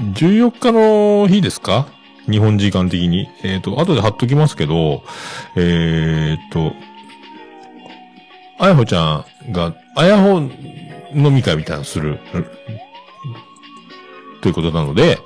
[0.00, 1.86] 14日の日ですか？
[2.28, 3.28] 日本時間的に。
[3.44, 5.04] えっ、と、後で貼っときますけど、
[5.56, 6.72] えっ、と、
[8.58, 10.40] あやほちゃんが、あやほ
[11.14, 12.18] 飲み会みたいなのする、
[14.44, 15.20] ということなので、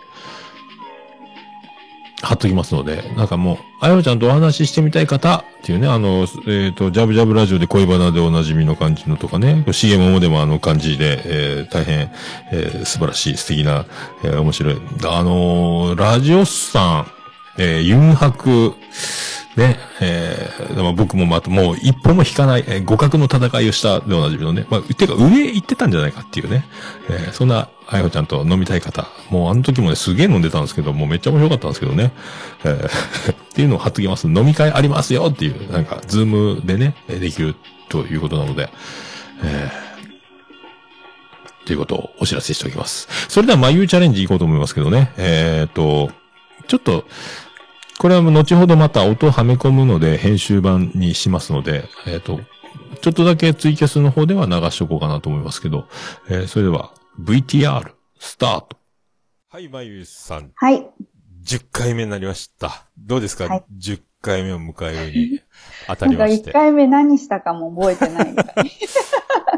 [2.22, 12.12] 貼っときますので、なんかもう、あやほちゃんとお話ししてみたい方っていうね、あの、えっ、と、ジャブジャブラジオで恋バナでおなじみの感じのとかね、CM もでもあの感じで、えー大変、
[12.52, 13.86] えー素晴らしい、素敵な、
[14.22, 14.76] えー面白い。
[15.04, 17.06] あのラジオスさん、
[17.58, 18.74] えーユンハク、
[19.56, 26.64] ね、えー僕もまたもう一歩も引かない、えー互角の戦いをしたでおなじみのね、まあ、てか上行ってたんじゃないかっていうね、
[27.10, 32.12] えーそんな、あやほちゃんと飲みたい方、もうあの時もね、すげえ飲んでたんですけど、もうめっちゃ面白かったんですけどね、
[32.64, 34.26] えー っていうのを貼っときます。
[34.26, 37.56] 飲み会ありますよっていう、なんか、ズームでね、できる
[37.88, 38.70] ということなので、
[39.42, 39.88] えー
[41.64, 43.08] ということをお知らせしておきます。
[43.28, 45.12] それでは、まゆうチャレンジ行こうと思いますけどね。
[45.18, 46.10] えっ、と、
[46.66, 47.04] ちょっと、
[47.98, 52.40] これは後ほどまた音をはめ込むので編集版にしますので、えっ、と、
[53.02, 55.88] ちょっとだけツイキャスの方では流しておこうかなと思いますけど、
[56.30, 58.76] えーそれでは VTR スタート。
[59.48, 60.88] はい、まゆうさん、はい。
[61.44, 62.86] 10回目になりました。
[62.96, 65.40] どうですか、はい ?10 回目を迎えるに
[65.88, 66.52] 当たりまして。
[66.52, 68.34] 回目何したかも覚えてない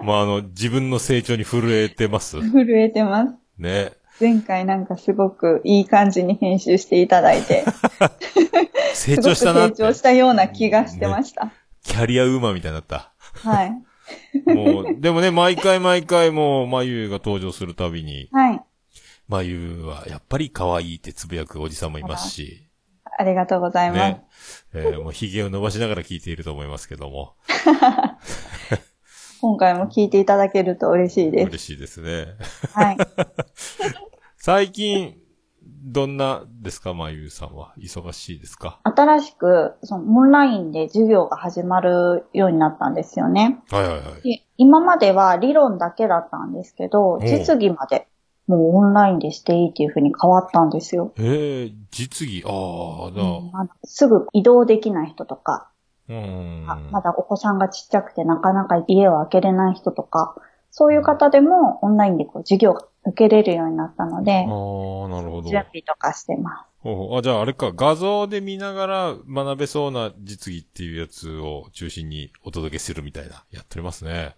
[0.03, 2.41] まあ、 あの、自分の成長に震えてます。
[2.41, 3.35] 震えてます。
[3.59, 3.93] ね。
[4.19, 7.67] 前回なんかすごくいい感じに編集していただいて、
[8.95, 9.69] 成すごく長したな。
[9.69, 11.53] 成長したような気がしてました。
[11.85, 13.13] キャリアウーマンみたいになった。
[13.35, 13.90] はい。
[14.47, 18.61] もう、でもね、毎回毎回もう、まゆが登場するたびに、はい。
[19.29, 22.69] まゆはやっぱり可愛いってつぶやくおじさんもいますし、
[23.17, 24.01] ありがとうございます。
[24.01, 24.25] ね。
[24.75, 27.35] えーもう髭を伸ばしながら聞いていると思いますけども、
[29.41, 31.47] 今回も聞いていただけると嬉しいです。
[31.47, 32.35] 嬉しいですね。
[32.73, 32.97] はい。
[34.37, 35.17] 最近、
[35.93, 37.73] どんなですか、まゆさんは？
[37.77, 38.79] 忙しいですか？
[38.85, 43.59] 新しく、そのオンラインで授業が始まるようになったんですよね。
[43.71, 44.23] はいはいはい。
[44.23, 48.07] で今までは理論だけだったんですけど、ん実技まで
[48.47, 51.13] もうオンラインでしていいっていう風に変わったんですよ。
[51.19, 53.23] ええ実技、ああ、だ、
[53.53, 55.71] まだすぐ移動できない人とか、
[56.09, 56.71] うーん。
[56.71, 60.37] あまだお子さんがちっちゃくてなかなか家を開けれない人とか、
[60.71, 64.45] そういう方でもオンラインでこう授業が受けれるようになったのであ、あ、
[65.09, 65.51] なるほど。
[65.51, 74.37] 準備とかしてまほうほうあ、じゃああれか、画像で見ながら学べそうな実技っていうやつを中心にお届けするみたいな、やっておりますね。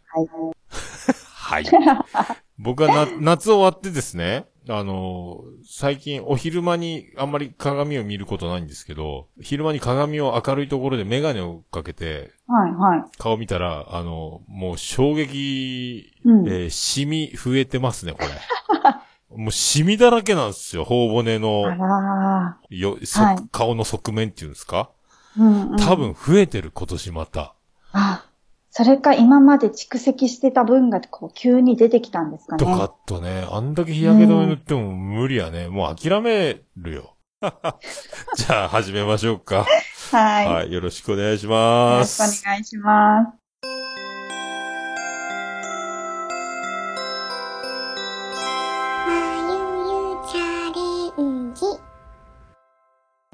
[0.70, 1.12] す。
[1.35, 1.64] はい。
[2.12, 2.37] はい。
[2.59, 13.18] 僕はな、 夏終わってですね、あの、最近お昼間にあんまり鏡を見ることないんですけど、昼間に鏡を明るいところでメガネをかけてはい、はい。
[13.18, 18.29] 顔見たら、あの、もう衝撃、うんえーシミ増えてますね、これ。
[19.37, 24.90] もうシミだらけなんですよ、頬骨あの、らよ、そはい顔の側面っていうんですか？
[25.38, 25.42] ー。
[25.42, 25.77] うん、うん。
[25.77, 25.96] 多。
[25.96, 27.55] 分増えてる、今年また。
[27.92, 28.25] あ、
[28.74, 32.64] それか今まで蓄積してた分がこう急に出てきたんですかね。
[32.64, 35.68] とかとね、あんだけ日焼け止め塗っても無理やね。
[35.70, 37.16] もう諦めるよ。
[38.35, 39.66] じゃあ始めましょうか。
[40.11, 40.46] はい。
[40.46, 42.42] はい、よろしくお願いしよろします。
[42.42, 43.42] くお願いします。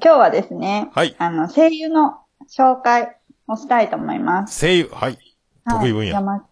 [0.01, 1.15] 今日はですね、はい。
[1.17, 2.17] あの、声優の
[2.49, 3.15] 紹介
[3.47, 4.59] をしたいと思います。
[4.59, 5.28] 声優、はい。
[5.69, 6.45] 得意分野はいま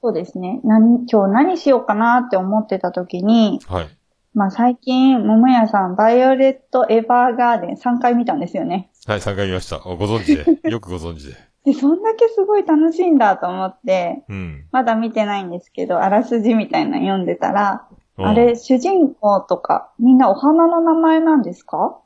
[0.00, 0.60] そうですね。
[0.62, 3.88] 何、今日何しようかなって思ってた時に、はい。
[4.32, 8.90] まあ最近、桃屋さん、バイオレット・エヴァーガーデン3回見たんですよね。
[9.06, 9.78] はい、3回見ました。
[9.78, 10.60] ご存知で。
[10.70, 11.34] よくご存知で。
[11.64, 14.64] で、そんだけすごい楽しいんだと思って、うん。
[14.70, 17.86] まだ見てないんですけど、あらすじみたいなの読んでたら、
[18.18, 21.98] うんあれ、主人公とか、みんなお花の名前なんですか？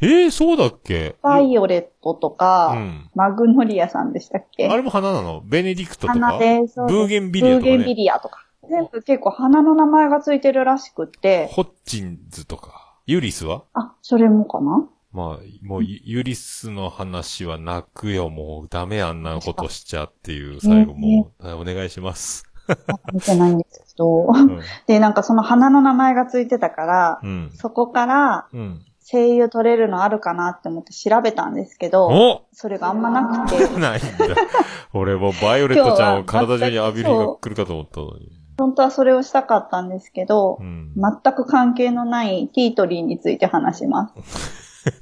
[0.00, 1.16] ええそうだっけ？
[1.22, 3.10] バイオレットとか、うん。
[3.14, 4.68] マグノリアさんでしたっけ？
[4.68, 5.42] あれも花なの？
[5.44, 6.12] ベネディクトとか？
[6.12, 7.94] 花で、そうブーゲンビリアとかブーゲンビね。
[7.94, 8.46] リアとか。
[8.70, 12.96] 全部結構花の名前がついてるらしくって、ホッチンズとか。
[13.06, 13.64] ユリスは？
[13.74, 14.88] あ、それもかな？
[15.12, 22.44] まあ、もうユ、ユリスの話は泣くよ、もうダメあんなことしちゃっていう、最後もう、はいお願いします。
[23.12, 24.28] 見てないんですけど。
[24.32, 24.60] うん。
[24.86, 27.50] で、なんかその花の名前がついてたから、うん。
[27.56, 28.86] そこからうん。
[29.04, 34.36] 声優取れるのあるかなって思って調べたんですけど、おそれがあんまなくて、 ないんだ。
[34.92, 38.30] 俺もうバイオレットちゃんを体中に浴びる日が来るかと思ったのに。
[38.58, 40.92] 本当はそれをしたかったんですけどう、ん。
[40.94, 44.82] 全く関係のないティートリーについて話します。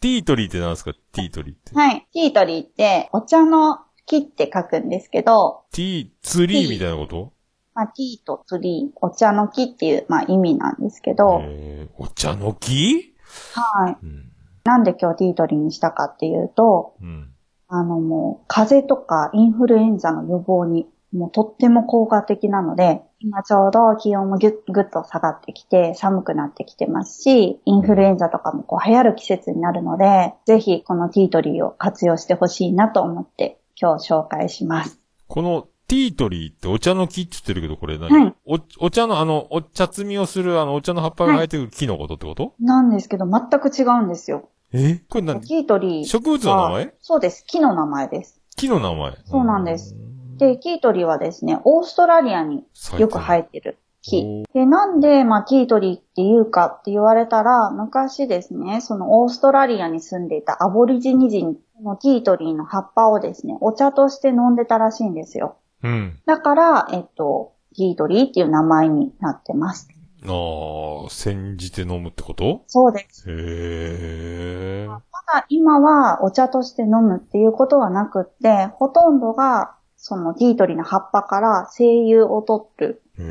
[0.00, 0.92] ティートリーって何ですか？
[1.12, 1.74] ティートリーって。
[1.74, 2.06] はい。
[2.12, 7.32] ティートリーって、お茶の木って書くんですけど、ティー、ツリーみたいなこと？
[7.78, 13.14] まあ、ティーとツリー、お茶の木っていう、まあ、意味なんですけど、えー、お茶の木？
[13.54, 13.96] はい。
[14.02, 14.32] うん。
[14.64, 17.30] なんで今日ティートリーにしたかっていうと、うん。
[17.68, 35.00] あのもう、風邪とかインフルエンザの予防に、もうとっても効果的なので、今ちょうど気温もぐっぐっと下がってきて、寒くなってきてますし、インフルエンザとかもこう流行る季節になるので、ぜひこのティートリーを活用してほしいなと思って今日紹介します。
[35.28, 44.50] このティートリーってお茶の木って言ってるけど、これ何、はいお、お茶のあの、お茶摘みをするあの、お茶の葉っぱが生えてくる木のことってこと、なんですけど全く違うんですよ。
[44.72, 45.00] え？
[45.08, 45.40] これ何？
[45.40, 46.04] ティートリー。
[46.04, 46.94] 植物の名前？
[47.00, 47.42] そうです。
[47.46, 48.40] 木の名前です。
[48.56, 49.96] 木の名前そうなんです。
[50.36, 52.64] で、ティートリーはですね、オーストラリアに
[52.98, 54.44] よく生えてるお木。
[54.52, 65.56] で、なんで、まあ、ティートリーって言うかって言われたら、昔ですね、そのオーストラリアに住んでいたアボリジニ人のティートリーの葉っぱをですね、お茶として飲んでたらしいんですよ。
[65.82, 66.18] うん。
[66.26, 69.88] だから、えっと、ティートリーっていう名前になってます。
[70.24, 72.64] ああ、煎じて飲むってこと？
[72.66, 73.30] そうです。
[73.30, 74.86] へえ。
[74.88, 83.02] ただ、今はお茶として飲むっていうことはなくって、ほとんどが、そのティートリーの葉っぱから精油を取る。
[83.18, 83.22] へ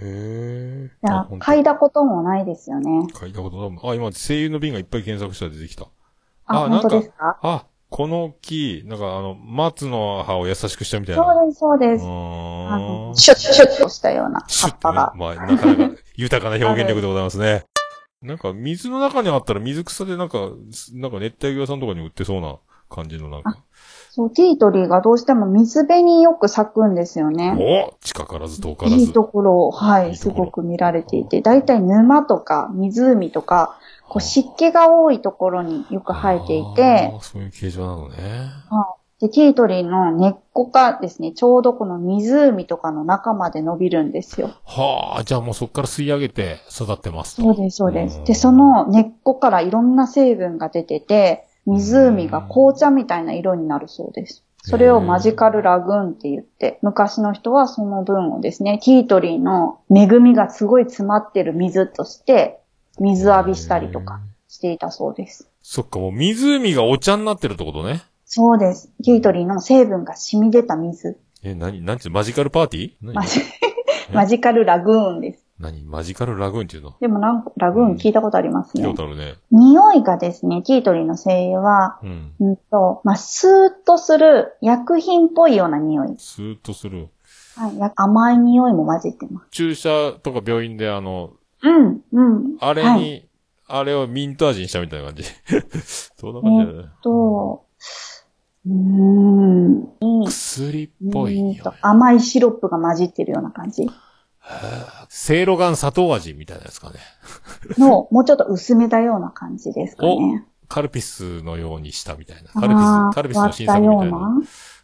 [0.00, 0.90] え。
[1.02, 3.08] 嗅いだこともないですよね。
[3.12, 3.78] 嗅いだことない。
[3.82, 5.86] あ、今、声優の瓶がいっぱい検索したら出てきた。
[6.46, 7.38] あ、なん本当ですか？
[7.42, 11.22] あ、この木、なんかあの、松の葉を優しくしたみたいな。
[11.22, 13.22] そうです、そうです。
[13.22, 15.12] シュッシュッとしたような葉っぱが。。
[15.14, 17.62] まあ、なかなか豊かな表現力でございますね。
[18.20, 20.40] なんか、水の中にあったら水草でなんか、
[20.94, 22.56] なんか熱帯魚屋さんとかに売ってそうな
[22.90, 23.58] 感じのなんか。
[24.10, 27.54] そう、ティートリーがどうしても水辺によく咲くんですよね。
[27.56, 28.96] お近からず遠からず。
[28.96, 38.16] いいところを、はいい、すいところごく見られていて、だいたい沼とか湖とか、こう湿気が多いところによく生えていてそういう形状なのね。
[39.20, 44.50] で、ティートリーの根っこがですね、ちょうどこの湖とかの中まで伸びるんですよ。
[44.64, 47.42] はあ、じゃあもうそこから吸い上げて育ってますと。
[47.42, 48.24] そうです、そうですん。
[48.24, 54.44] で、そ、の根っこからいろんな成分が出てて、湖が紅茶みたいな色になるそうです。
[54.66, 62.60] それをマジカルラグーンって言って、昔の人はその分をですね、ティートリーの恵みがすごい詰まってる水として、
[62.98, 65.50] 水浴びしたりとかしていたそうです。
[65.62, 68.02] そっか、もう湖がお茶になってるってことね。
[68.24, 68.90] そうです。
[69.04, 71.18] ティートリーの成分が染み出た水。
[71.42, 72.92] え、なに、なんていうのマジカルパーティー？
[73.02, 73.14] 何？
[73.14, 73.40] マジ
[74.12, 75.44] マジカルラグーンです。
[75.58, 75.82] 何？
[75.84, 76.94] マジカルラグーンっていうの？
[77.00, 79.08] でもなんかラグーン聞いたことありますね聞いたこ。
[79.08, 79.34] とあるね。
[79.50, 82.32] 匂いがですね、ティートリーの精油は、うん。
[82.40, 86.14] うんと、まあ、スーッとする薬品っぽいような匂い。
[86.18, 87.08] スーッとする。
[87.56, 89.46] はい、や甘い匂いも混じってます。
[89.52, 91.30] 注射とか病院であの、
[91.64, 92.22] うん、う
[92.54, 92.56] ん。
[92.60, 93.28] あれに、はい、
[93.68, 95.24] あれをミント味にしたみたいな感じ。
[96.16, 96.88] そんな感じだよね。
[97.02, 97.64] と、
[98.66, 100.24] うーん。
[100.26, 101.60] 薬っぽい匂い。
[101.80, 103.88] 甘いシロップが混じってるような感じ
[105.08, 106.96] せいろがん砂糖味みたいなやつかね。
[107.78, 110.46] の、もうちょっと薄めたような感じですかね。
[110.68, 112.50] カルピスのようにしたみたいな。
[112.54, 114.18] あカルピース、カルピスの新作みたいな。
[114.18, 114.42] な。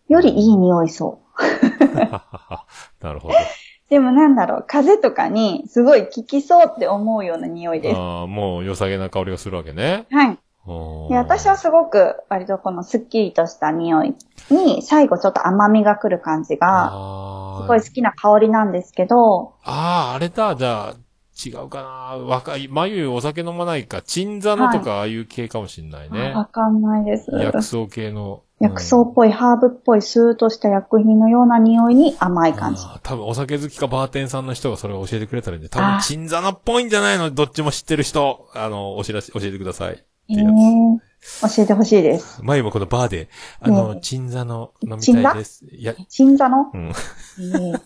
[0.08, 1.94] よりいい匂いそう。
[1.94, 3.34] なるほど。
[3.90, 7.96] でもなんだろう、風邪とかにすごい効きそうって思うような匂いです。
[7.96, 10.07] ああ、もう良さげな香りがするわけね。
[10.11, 10.29] はい。
[10.29, 14.14] うんで私はすごく割とこのスッキリとした匂い
[14.48, 16.90] に最後ちょっと甘みが来る感じが
[17.62, 20.96] すごい好きな香りなんですけど、あー、あれだ、じゃあ、
[21.44, 21.88] 違うかな。
[22.24, 24.03] 若い、眉お酒飲まないか。
[24.03, 26.33] 鎮座のとか、ああいう系かもしんないね。
[26.33, 27.31] わかんないです。
[27.31, 28.42] 薬草系の。
[28.61, 32.83] 薬草っぽい、ハーブっぽい、スーッとした薬品のような匂いに甘い感じ。
[33.03, 40.05] 多分お酒好きかバーテンさんの人がそれを教えてくれたらいいんで、多分鎮座のっぽいんじゃないのどっちも知ってる人、あの、お知らせ、教えてください。
[40.32, 42.36] ってえいうやー、教えてほしいです。
[42.38, 42.44] つ。
[42.44, 43.28] 前もこのバーで、
[43.60, 45.64] あの、ね鎮座の飲みたいです。
[45.70, 46.88] いや、鎮座の、うん。
[46.88, 47.80] えー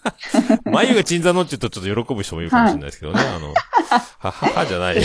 [0.71, 3.21] 眉が鎮座のって言うとちょっと喜ぶ人もいるかもしれないですけどね。
[3.21, 3.53] あの、
[4.19, 5.03] はははじゃないよ。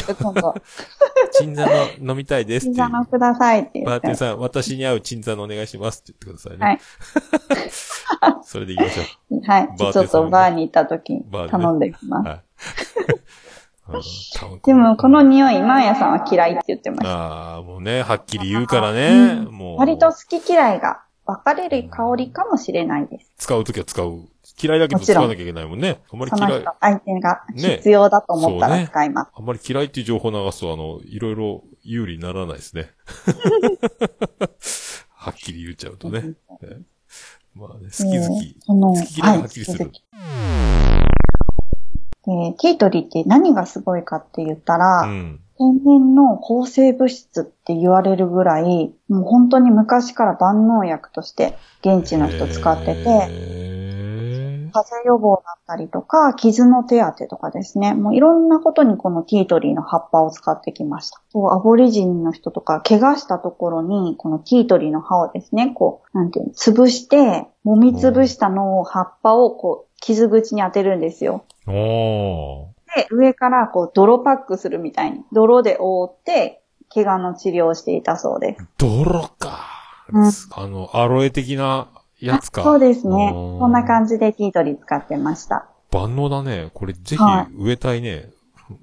[1.34, 2.66] 鎮座の飲みたいです。
[2.66, 4.16] 鎮座のくださいってバーテン。
[4.16, 6.66] さん、私に合う鎮座のお願いしますって言ってくださいね。
[8.22, 8.40] はい。
[8.44, 9.70] それで行きましょはい。
[9.78, 12.06] ちょっとバーに行った時に頼んできう。
[12.08, 12.28] ます。
[12.28, 12.42] はい。
[14.66, 17.10] でも、この匂い、マーヤさんは嫌いって言ってました。
[17.10, 19.36] ああ、もうね、はっきり言うからね。
[19.50, 19.78] もう。
[19.78, 23.32] 割と好き嫌いが分かれる香りかもしれないです。
[23.38, 24.28] 使うときは使う。
[24.62, 26.02] 嫌いだけど使わなきゃいけないもんね。
[26.12, 29.32] あんまり嫌い相手がね必要だと思ったら使います。
[29.34, 32.90] あんまり嫌いっていう情報を流すと、あの、いろいろ有利にならないですね。
[35.14, 36.22] はっきり言っちゃうとね。
[36.22, 36.34] ね
[37.54, 38.56] まあね、好き好えーき。
[38.66, 39.86] 好き嫌いがはっきりする。
[40.12, 40.79] はい
[42.30, 45.40] で、ティートリーって何がすごいかって言ったら、うん。
[45.58, 57.94] 天然の抗生物質って言われるぐらい、もう本当に昔から万能薬として現地の人使ってて、へ風邪予防だったりとか、傷の手当てとかですね。
[57.94, 61.22] もういろんなことにこのティートリーの葉っぱを使ってきました。
[61.30, 71.46] そうアボリジンの人とか、怪我したところに、このティートリーの葉をですね、こう、なんていうの、潰して、揉み潰したのを、葉っぱをこう、傷口に当てるんですよ。
[71.68, 72.66] おー。
[72.96, 76.62] で、上からこう、泥パックするみたいに、泥で覆って、
[76.94, 78.66] 怪我の治療をしていたそうです。
[78.78, 79.80] 泥か。
[80.12, 81.88] うんあの、アロエ的な
[82.20, 82.62] やつか。
[82.62, 83.32] あそうですね。
[83.32, 85.70] こんな感じでティートリー使ってました。
[85.92, 86.72] 万能だね。
[86.74, 88.30] これぜひは植えたいね。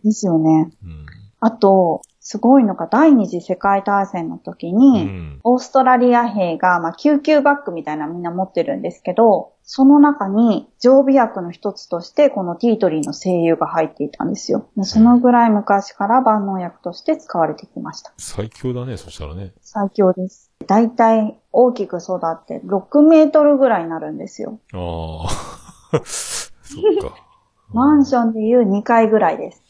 [0.04, 0.70] ですよね。
[0.84, 1.06] うん。
[1.40, 5.40] あと、すごいのが第二次世界大戦の時うに、ん。
[5.44, 14.68] オーストラリア兵が、まあ、救急バッグみたいなのみんな持ってるんですけど、その中に常備薬の一つとして、このティートリーの精油が入っていたんですよ。
[14.82, 18.12] そのぐらい昔から万能薬として使われてきました。
[18.18, 19.52] 最強だね、そしたらね。
[19.60, 20.50] 最強です。
[20.66, 24.58] だいたい大きく育って6メートルぐらいになるんですよ。
[24.72, 26.00] ああ。
[26.02, 26.48] そ
[26.80, 27.14] っか。
[27.72, 29.62] マンションでいう2階ぐらいです。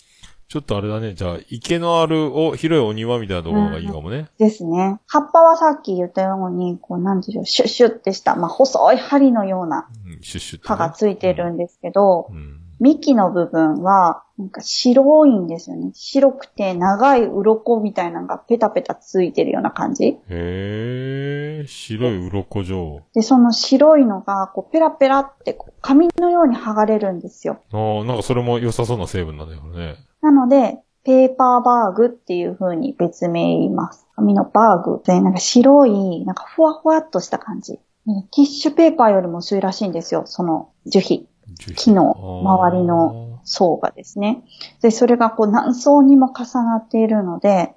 [0.49, 1.15] ちょっとあれだね。
[1.15, 4.29] じゃあ、池のあるお広いお庭みたいなところがいいかもね。
[4.39, 5.01] ですね。
[5.09, 10.61] 葉っぱはさっき言ったように、こう、なんていうの、シュッシュッってした、まあ、細い針のようなうん、シュッシュ。
[10.63, 12.61] 葉がついてるんですけど、うん。
[12.81, 15.91] 幹の部分は、なんか白いんですよね。
[15.95, 20.05] 白くて長い鱗みたいなのがペタペタついてるような感じ。
[20.05, 23.01] へえ、白い鱗状。
[23.15, 27.61] で、その白いのが、こう、ペラペラって、こう紙のように剥がれるんですよ。
[27.73, 29.97] ああ、なんかそれも良さそうな成分なんだよね。
[30.21, 34.07] なので、ペーパーバーグっていう風に別名言います。
[34.17, 37.79] 紙のバーグで、なんか白い、なんかふわふわっとした感じ。
[38.07, 41.29] ねティッシュペーパーよりも薄いらしいんですよ、その樹皮。
[41.77, 44.43] 木の周りの層がですね。
[44.83, 47.75] で、それがこう何層にも重なっているので、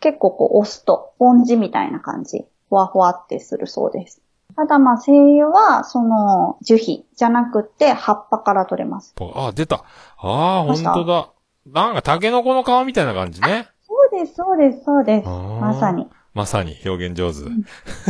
[0.00, 2.44] 結構こう押すと、スポンジみたいな感じ。
[2.68, 4.20] ふわふわってするそうです。
[4.56, 9.14] ただまあ精油は、その樹皮じゃなくって葉っぱから取れます。
[9.18, 9.84] あ、出た。
[10.18, 11.30] ああ、どうした本当だ。
[11.66, 13.68] なんかタケノコの皮みたいな感じね。
[13.86, 15.28] そうです、そうです、そうです。
[15.28, 16.08] まさに。
[16.34, 17.38] まさに表現上手。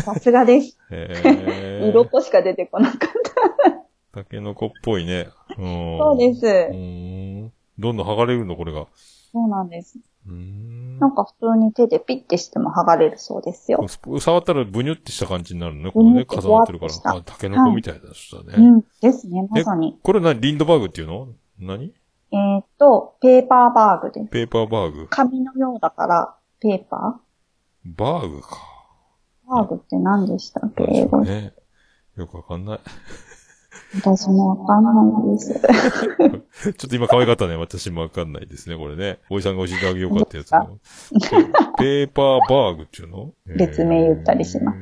[0.00, 0.78] さすがです。
[0.90, 1.90] へえ。
[1.94, 3.84] 鱗しか出てこなかった。
[4.14, 5.28] タケノコっぽいね。
[5.58, 5.98] うん。
[5.98, 6.46] そうです。
[6.46, 7.52] うーん。
[7.78, 8.86] どんどん剥がれるのこれが。
[9.32, 9.98] そうなんです。
[10.30, 10.98] ん。
[11.00, 13.84] なんか普通に手でピッてしても剥がれるそうですよ。
[14.20, 15.90] 触ったらブニュってした感じになるね。
[15.90, 16.92] これね、重なってるから。
[17.16, 18.64] あ、タケノコみたいだ、そしたらね。
[18.64, 18.84] うん。
[19.00, 19.98] ですね、まさに。
[20.00, 21.28] これ何リンドバーグっていうの？
[21.58, 21.92] 何？
[22.30, 24.30] えーっと、ペーパーバーグです。
[24.30, 27.20] ペーパーバーグ紙のようだから、ペーパ
[27.84, 28.48] バーグか。
[29.48, 30.84] ーバーグって何でしたっけ？
[30.88, 31.30] 英語で。
[31.30, 31.52] ね。
[32.16, 32.80] よくわかんない。
[33.96, 34.90] 私もわかんな
[35.32, 35.54] いです。
[36.74, 37.56] ちょっと今可愛かったね。
[37.56, 39.18] 私もわかんないですね、これね。
[39.30, 40.78] おじさんが教えてあげようかってやつどの。
[41.78, 43.32] ペーパーバーグっていうの？
[43.46, 44.78] 別名言ったりします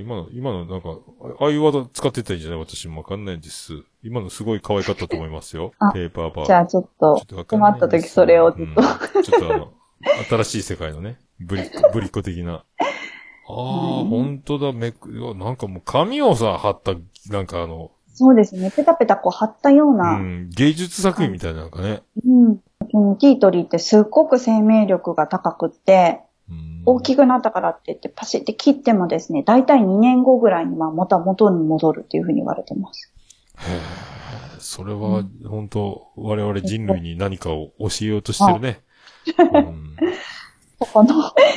[0.00, 0.90] 今の、今のなんか、
[1.40, 2.58] あああいう技使ってたんじゃない？
[2.58, 3.72] 私もわかんないです。
[4.02, 5.92] 今のすごい可愛かったと思いますよあ。
[5.92, 6.46] ペーパーバーグ。
[6.46, 8.82] じゃあちょっと、ちょっとわか決んないですまった時それをずっと。
[8.82, 9.72] うんちょっとあの、
[10.28, 12.52] 新しい世界のね、ブリッコ、ブリッコ的な。
[12.52, 16.94] ああ、ほんとだ、めく、なんかもう紙をさ、貼った、
[17.32, 18.72] なんかあの、そうですね。
[18.72, 20.16] ペタペタこう貼ったよううな。
[20.16, 22.02] ん、芸術作品みたいななんかね。
[22.26, 22.56] うん。
[22.90, 33.12] このティートリーってすっごく生命力が高くって、うん大きくなったからって言ってパシって切ってもですね、だいたい2年後ぐらいにはまた元に戻るっていうふうに言われてます。
[34.58, 38.80] それは、本当我々人類に何かを教えようとしてるね。
[39.52, 39.96] うん
[40.78, 41.12] ここの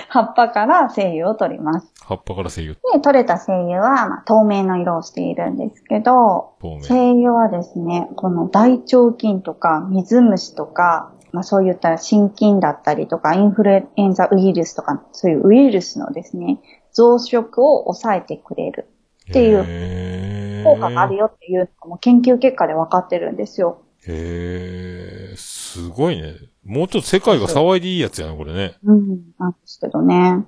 [0.09, 1.90] 葉っぱから精油を取ります。
[2.03, 6.55] 葉っぱから精油、で、取れた精油は、まあ、透明の色をしているんですけど。
[6.81, 16.59] 精油はですね、この大腸菌とか水虫とか、まあそういった心筋だったりとか、インフルエンザウイルスとか、そういうウイルスのですね、
[16.91, 18.87] 増殖を抑えてくれる
[19.29, 23.81] っていう効果があるよっていうのがもう研究結果で分かってるんですよ。
[24.07, 26.33] へえ、すごいね。
[26.65, 28.75] もうちょっと世界が騒いでいいやつやな、これね。
[28.83, 30.45] うん、なんですけどね。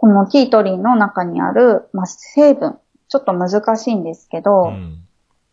[0.00, 2.78] このティートリーの中にある、まあ、成分、
[3.08, 5.02] ちょっと難しいんですけど、うん。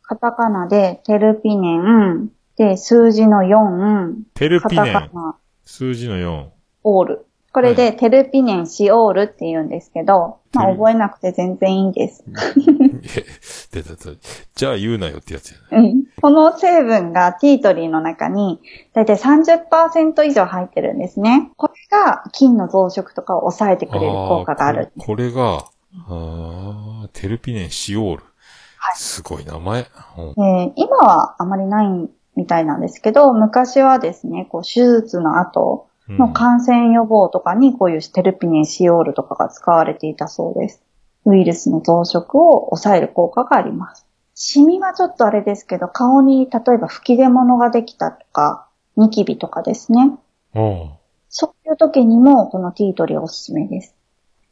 [0.03, 4.93] カタカナでテルピネン、で、数字の4、テルカピネン。
[4.93, 6.49] タカナ、数字の4。
[6.83, 7.25] オール。
[7.53, 12.23] これでテルピネンシオールって言うんですけど、まあ覚えなくて全然いいです。
[13.05, 13.25] え、
[13.71, 14.21] 出た出た。
[14.55, 15.89] じゃあ言うなよってやつやね。
[15.89, 18.59] うんこの成分がティートリーの中に
[18.93, 21.51] だいたい30%以上入ってるんですね。
[21.57, 24.91] これが菌の増殖とかを抑えてくれる効果がある。
[24.97, 25.65] ーこれが、
[26.07, 28.23] あーテルピネンシオール。
[28.95, 29.85] すごい名前。
[30.17, 40.84] うんえー今はあまりないみたいなんですけど、昔はですね、こう手術の後の感染予防とかにこういうテルピネンシオールとかが使われていたそうです。
[41.25, 44.05] ウイルスの増殖を抑える効果があります。
[44.35, 48.67] シミはちょっとあれですけど、顔に例えば吹き出物ができたとか、
[48.97, 50.11] ニキビとかですね。
[50.53, 50.91] うん。
[51.29, 53.95] そういう時にも、このティートリーおすすめです。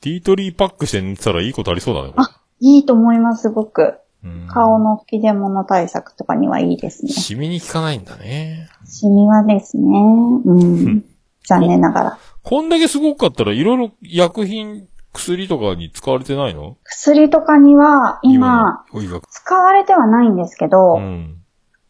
[0.02, 2.14] ティートリーパックして塗ってたらいいことありそうだね。
[2.18, 4.00] あいいと思います、すごく。
[4.24, 7.12] うん顔の吹き出物対策とかにはいいですね。
[7.12, 8.70] シミに効かないんだね。
[8.86, 10.00] シミはですね、
[10.46, 11.06] うん。
[11.46, 12.18] 残念ながら。
[12.42, 16.78] こんだけすごかったら、いろいろ薬品、薬とかに使われてないの？
[16.84, 19.26] 薬とかには、今、の医学。
[19.28, 21.38] 使われてはないんですけど、うん。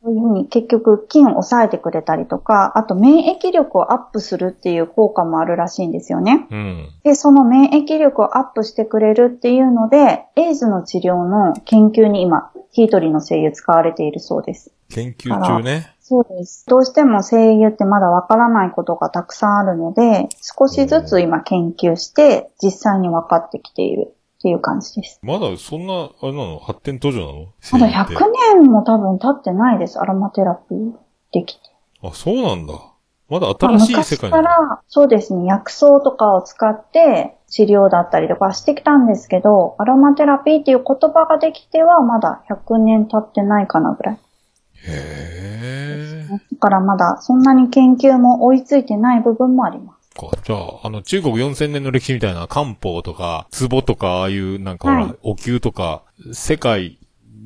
[0.03, 6.45] そういうふうに結局菌を抑えてくれたりとか、あと免疫力をアップするっていう効果もあるらしいんですよね。
[6.51, 6.89] うん。
[7.03, 14.74] で、その免疫力をアップしてくれるっていうので、エイズの治療の研究に今、ティートリーの精油使われているそうです。
[14.89, 15.95] 研究中ね。
[16.05, 16.65] そうです。
[16.67, 25.19] どうしても精油ってまだわからないことがたくさんあるので、少しずつ今研究して、実際に分かってきているっていう感じです。
[25.23, 26.59] まだそんな、あれなの？
[26.59, 27.47] 発展途上なの？
[27.71, 29.97] まだ精油って100年も多分経ってないです。
[29.97, 30.91] アロマテラピー
[31.31, 31.61] できて。
[32.03, 32.73] あ、そうなんだ。
[33.29, 44.17] まだまあ新しい世昔界なのから、そうですね、薬草とかを使って治療だったりとかしてきたんですけど、アロマテラピーっていう言葉ができてはまだ100年経ってないかなぐらい。
[44.86, 46.27] へえ。
[46.29, 50.03] だからまだそんなに研究も追いついてない部分もあります。
[50.13, 56.03] かじゃあ、あの、中国4000年の歴史みたいな漢方とか、壺とか、ああいう、なんかはいお灸とか、
[56.34, 56.99] 世界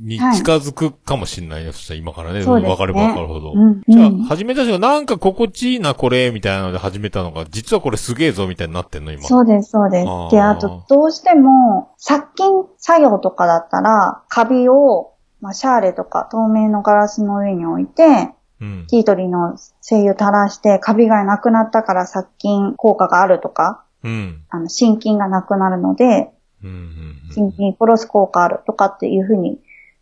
[0.03, 1.71] に近づくかもしれないね。
[1.71, 2.43] そしたら今からね。
[2.43, 3.53] そうですねわかればわかるほど。
[3.53, 9.23] うんじゃあ、うん始めた人がなんか心地いいな、これ、みたいなので始めたのが、実はこれすげえぞ、みたいになってんの、今。
[9.23, 10.05] そうです、そうです。
[10.31, 15.13] で、あと、どうしても、殺菌作業とかだったら、カビを、
[15.47, 18.87] まあ、シャーレとか透明のガラスの上に置いて、うん。
[18.89, 24.43] ティートリーの精油垂らして、カビがなくなったから殺菌効果があるとか、うん。
[24.49, 26.31] あの、心筋がなくなるので、
[26.61, 26.69] うん。
[26.69, 26.73] う
[27.29, 27.33] ん。
[27.33, 29.57] 心筋殺す効果あるとかっていうふうに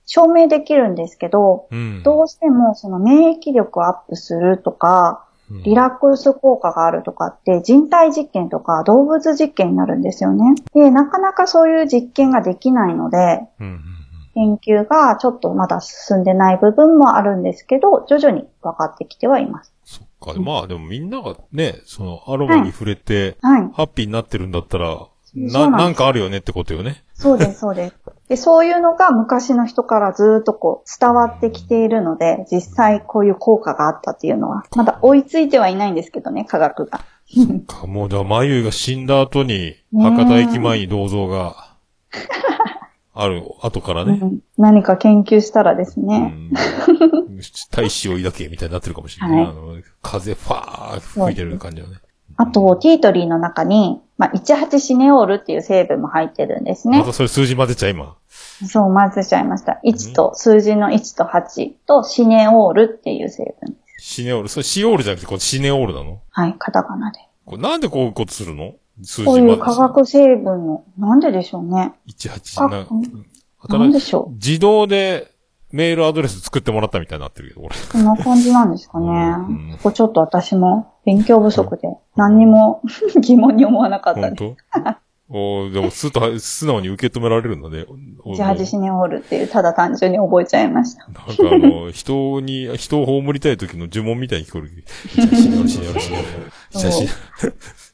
[0.07, 2.01] 証明できるんですけど、うん。
[2.01, 10.55] どうしてもその免疫力をアップするとか、うんリラックス効果があるとかって人体実験とか動物実験になるんですよね。
[10.73, 13.94] で、なかなかそういう実験ができないので、うん。
[14.35, 14.57] うん。
[14.57, 19.73] 研究がちょっとまだ進んでない部分もあるんですけど、徐々に分かってきてはいます。
[19.83, 20.39] そっか。
[20.39, 23.61] まあでもみんながね、そのアロマに触れて、はい。
[23.73, 27.03] ハッピーになってるんだったら、な、なんかあるよねってことよね。
[27.13, 27.95] そうです、そうです。
[28.29, 37.01] で、そういうのが昔の人からずっとこう伝わってきているので、実際こういう効果があったっていうのは、まだ追いついてはいないんですけどね、科学が。
[37.67, 41.55] かもうじゃあ、眉が死んだ後に、ね博多駅前に銅像が、
[43.17, 44.19] ある、後からね。
[44.21, 46.51] うん何か研究したらですうね、ん。
[47.71, 49.37] 大使を抱けみたいになってるかもしれない。
[49.37, 51.95] はいあの風ファー吹いてる感じだね。
[52.37, 57.05] あと、ティートリーの中に、まあ、18シネオールっていう成分も入ってるんですねま。
[57.05, 58.17] たそれ数字混ぜちゃ今。
[58.27, 59.79] そう、混ぜちゃいました。
[59.85, 63.77] 1と、数字の1と8とシネオールっていう成分。
[63.99, 64.49] シネオール。
[64.49, 66.19] それシオールじゃなくて、これシネオールなの？
[66.29, 67.19] はい、カタカナで。
[67.45, 68.73] これなんでこういうことするの？
[69.03, 71.93] 数字こういう化学成分の、なんででしょうね。
[72.07, 72.87] 18な
[73.67, 74.33] あなんでしょう。
[74.35, 75.31] 自動で
[75.71, 77.75] メールアドレス作ってもらったみたいになってるけど、俺。
[77.91, 79.71] こんな感じなんですかねうん。
[79.73, 82.81] ここちょっと私も勉強不足で何にも
[83.19, 84.57] 疑問に思わなかった本です。
[84.71, 85.05] 当？
[85.27, 87.85] おーでも、すっと、素直に受け止められるんだね。
[88.23, 91.07] おジャージシネオールっていう、ただ単純に覚えちゃいました。
[91.07, 91.21] なんか
[91.51, 94.83] あの、人に、人を葬りたい時の呪文みたいに聞こえる。
[95.09, 96.11] 写真あるし、あるし、
[96.79, 97.07] 写真。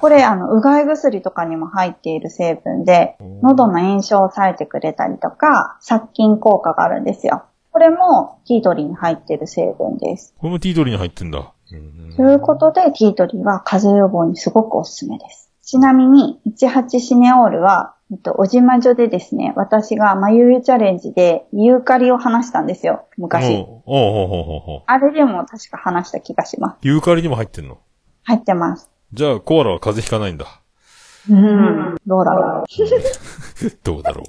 [0.00, 7.44] これ、あの、うがい薬とかにも入っている成分で、喉の炎症を抑えてくれたりとか、殺菌効果があるんですよ。
[7.70, 10.34] これもティートリーに入っている成分です。
[10.38, 11.52] これもティートリーに入ってんだ。
[11.70, 15.50] うんということで、ティートリーは風邪予防にすごくおすすめです。
[15.62, 23.54] ちなみに、18シネオールは、えっと、おじまじょでですね、私がまゆゆチャレンジでユーカリを話したんですよ、昔。
[23.54, 26.78] おうおあれでも確か話した気がします。
[26.82, 27.78] ユーカリにも入ってんの？
[28.24, 28.90] 入ってます。
[29.12, 30.46] じゃあ、コアラは風邪ひかないんだ。
[31.30, 31.96] うん。
[32.06, 32.64] どうだろう。
[33.84, 34.24] どうだろう。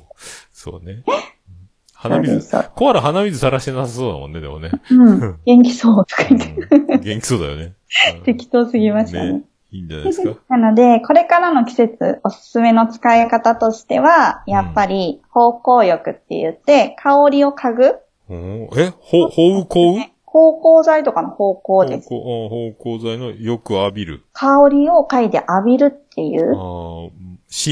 [0.51, 1.03] そうね。
[1.93, 2.41] 鼻水
[2.75, 4.71] コアラ鼻水さらしてなさそうだもんね、でもね。
[4.89, 5.39] うん。
[5.45, 6.75] 元気そうとか言って。
[6.93, 7.73] うん元気そうだよね。
[8.15, 9.41] う ん適当すぎましたね。
[9.71, 10.35] いいんじゃないですか？
[10.57, 17.95] なので、これからの季節おすすめの使い方としては、やっぱり、芳香浴って言って、香りを嗅ぐ
[18.29, 18.93] うんえ？
[18.99, 19.99] ほ、ほうこう？
[20.31, 22.09] 芳香剤とかの芳香です。
[22.09, 24.25] 芳香剤のよく浴びる。
[24.33, 26.45] 香りを嗅いで浴びるっていあう。
[26.45, 27.09] ー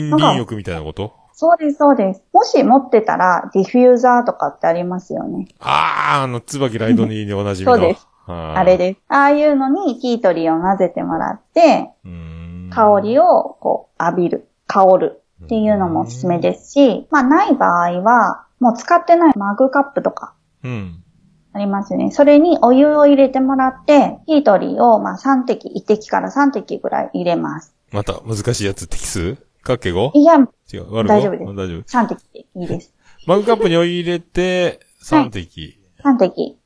[0.09, 1.13] 森林浴みたいなこと？
[1.33, 2.23] そうです、そうです。
[2.33, 5.47] もし持ってたら、ディフューザーとかってありますよね。
[5.59, 7.75] ああ、あの、椿ライドニーでおなじみの。
[7.77, 8.99] そうですああれです。
[9.07, 11.91] ああいうのにティートリーを混ぜてもらって、
[12.71, 20.33] 香りをこう浴びる、香るっていうのもおすすめですし、まあない場合は、もう使ってないマグカップとか
[20.63, 21.03] うん。
[21.57, 22.11] ありますよね。
[22.11, 27.73] それにお湯を入れてもらって、ティートリーをまあ3滴、1滴から3滴ぐらい入れます。
[27.91, 30.11] また、難しいやつ、適数かけ 5?
[30.13, 31.17] いや、違う、割る 5?
[31.17, 31.81] 大丈夫です大丈夫。
[31.81, 32.93] 3滴でいいです。
[33.25, 35.79] マグカップにお湯入れて、3滴。
[36.03, 36.59] 3滴。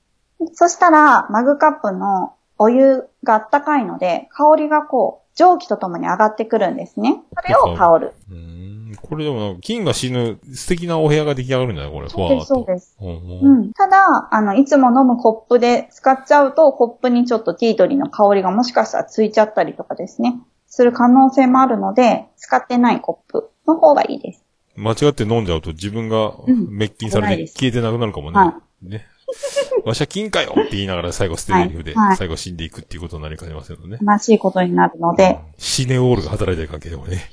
[0.54, 7.24] そしたら、マグカップのお湯があったかいので、香りがこう、蒸気とともに上がってくるんですね。
[7.34, 8.14] それを香る。
[8.30, 8.71] うーん。
[9.02, 11.94] これでも金が死ぬ素敵なお部屋が出来上がるんじゃない？
[11.94, 12.46] これ、ふそうです。
[12.48, 12.98] そうです。
[13.00, 13.12] うんう
[13.42, 13.74] うんん。
[13.74, 20.40] ただ、あの、いつも飲むコップで使っちゃうと、コップにちょっとティートリーの香りがもしかしたらついちゃったりとかですね。
[20.68, 24.44] する可能性もあるので、使ってないコップの方がいいです。
[24.78, 28.40] 間違って飲んじゃうと自分がうん滅菌されて消えてなくなるかもね。
[28.40, 29.06] はね。
[29.86, 34.00] わしゃ金かよって言いながら最後ステレフで最後死んでいくっていうことになりかねませんのでね。
[34.02, 37.30] 悲しいことになるので、シネオールが働いてる関係でもね。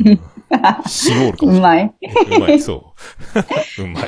[0.50, 1.94] うんシオールかもしれなうまい。
[2.00, 2.36] い。
[2.36, 2.94] うまい、そ
[3.78, 3.82] う。
[3.82, 4.04] うまい。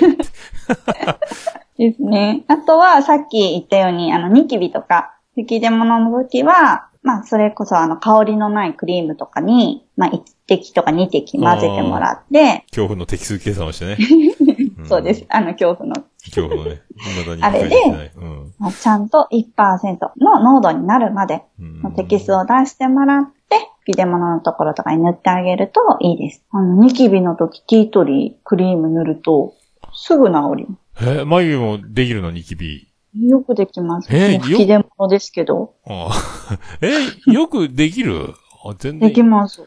[1.78, 2.45] ですね。
[2.49, 13.97] あとは、さっき言ったように、あの、ニキビとか、吹き出物の時は、まあ、それこそ、あの、香りのないクリームとかに、まあ、1滴とか2滴混ぜてもらって、恐怖の適数計算をしてね。
[14.82, 15.24] んそうです。。
[15.28, 16.82] あの、恐怖の、恐怖のね。
[17.41, 17.76] あれで。
[18.16, 18.53] うん。
[18.59, 26.45] まあ、ちゃんと1%の濃度になるまでうんのテキストを出してもらって、吹き出物のところとかに塗ってあげるといいです。
[26.51, 29.55] あの、ニキビの時、ティートリー、クリーム塗ると、
[29.95, 32.31] すぐ治りまえ、眉毛もできるの？
[32.31, 32.89] ニキビ。
[33.15, 33.19] す。
[33.25, 34.09] よくできます。
[34.15, 38.35] えー吹き出物ですけど、ああ え、よくできる？
[38.65, 39.09] あ全然。
[39.09, 39.67] できます。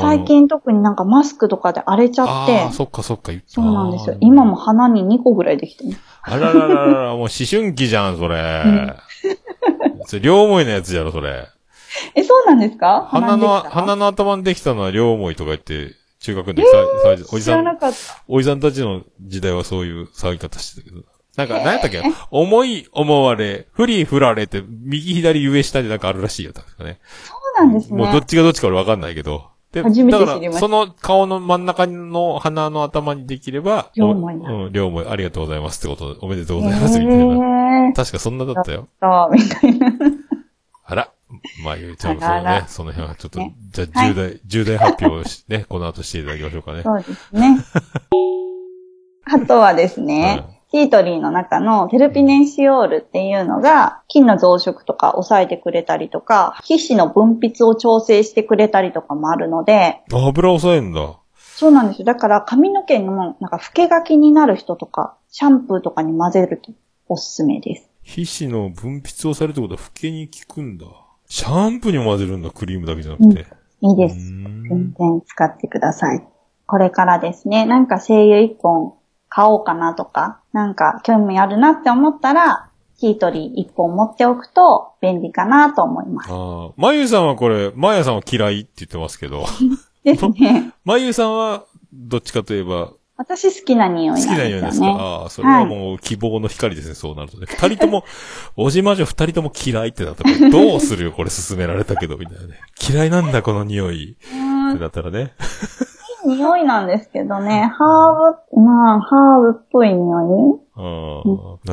[0.00, 6.00] 最近特になんかマスクとかで荒れちゃってああ、、そっかそっかそうなんですよ今も鼻に2個ぐらいできてます。
[6.22, 8.64] あららららら、もう思春期じゃん、それ。
[10.06, 11.46] それ、両思いのやつじゃろ、それ。
[12.18, 13.06] え、そうなんですか？
[13.10, 16.72] 鼻の、鼻の頭にできたのは両思いとか言って、中学の時さ、
[17.04, 17.78] さおじ知さ、ん。
[18.26, 21.02] おじさんたちの時代はそういう騒ぎ方してたけど。
[21.36, 22.02] なんか、何やったっけ？
[22.32, 26.98] 思い、思われ、振り振られて、右左上下でなんかあるらしいやったんですかね。
[27.24, 27.96] そうなんですね。
[27.96, 29.44] もうどっちがどっちか俺わかんないけど。
[29.70, 37.24] で、初めてだから、知りましたその顔の真ん中の鼻の頭にできれば、両思いうん、両思い、ありがとうございますってことで、おめでとうございます、みたいな。
[37.86, 38.88] えー、確かそんなだったよ。
[39.00, 39.92] そう、みたいな。
[41.62, 46.82] まあ、ゆうちゃんもあららそうね、その辺はちょっと、ねじゃあ重大、重大発表をし、ね、 この後していただきましょうかね。
[46.82, 47.58] そうですね。
[49.24, 61.18] あとはですね、ティートリーの中のテルピネンシオールっていうのが、菌の増殖とか抑えてくれたりとか、皮脂の分泌を調整してくれたりとかもあるので、あ油抑えんだ。
[61.34, 62.04] そうなんですよ。
[62.04, 66.72] だから髪の毛のなんか老けがきになる人とか、シャンプーとかに混ぜると
[67.08, 67.90] おすすめです。
[68.02, 70.86] 皮脂の分泌をされるってことは、老けに効くんだ。
[71.28, 73.46] シャンプーにも混ぜるんだ、クリームだけじゃなくて。
[73.80, 74.16] いいです。
[74.16, 76.26] 全然使ってください。
[76.66, 78.94] これからですね、なんか精油一本
[79.28, 82.70] 買おうかなとか、なんか興味あるなって思ったら、
[83.00, 86.30] ティートリー一本持っておくと便利かなと思います。
[86.30, 86.72] ああ。
[86.76, 89.44] まゆさんはこれ、まやさんは嫌いって言ってますけど、
[90.02, 90.72] ですね。
[90.84, 94.86] まゆさんは、どっちかといえば、私好きな匂い好きな匂いですか？
[94.86, 97.46] ああ、それはもう希望の光ですね、そうなるとね。
[97.48, 98.04] 二人とも、
[98.56, 102.60] おじまじょ二人とも嫌いってなったら、どうするよ、これ勧められたけど、みたいなね。
[102.88, 104.16] 嫌いなんだ、この匂い。
[104.32, 105.32] うんってなったらね。
[106.32, 111.22] いい匂いなんですけどね、ハーブ、まあ、ハーブっぽい匂あ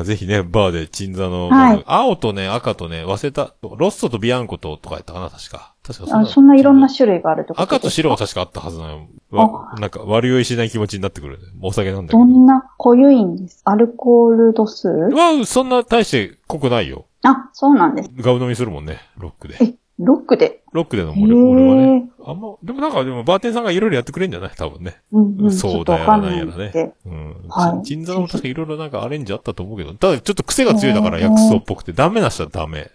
[0.00, 5.74] あ、ぜひね、バーで鎮座の、はい青とね、赤とね、忘れた、ロッソとビアンコととかやったかな、確か。
[5.82, 6.22] 確かい。
[6.24, 9.06] あそんないろんな種類があるってことですか赤と白は確かあったはずなの。
[9.30, 11.38] わなんか、悪酔いしない気持ちになってくる。
[11.62, 12.18] お酒なんだけど。
[12.18, 13.36] どんな濃ゆいん？
[13.36, 14.88] ですアルコール度数？
[14.88, 17.06] わそんな大して濃くないよ。
[17.22, 18.10] あ、そうなんです。
[18.18, 19.56] ガウ飲みするもんね、ロックで。
[19.60, 20.62] え、ロックで。
[20.72, 22.10] ロックで飲へむ俺俺はね。
[22.18, 24.50] ーあんま、でもなんか、でもバーテンさんがいろいろやってくれんじゃない？
[24.56, 24.96] 多分ね。
[25.12, 25.52] うんうん。
[25.52, 26.94] そうだやらなんやらね。
[27.06, 27.36] うん。
[27.48, 32.90] はい鎮座も確かいろいろなんかアレンジあったと思うけど、ただちょっと癖が強いだから薬草っぽくて、ダメな人はダメ。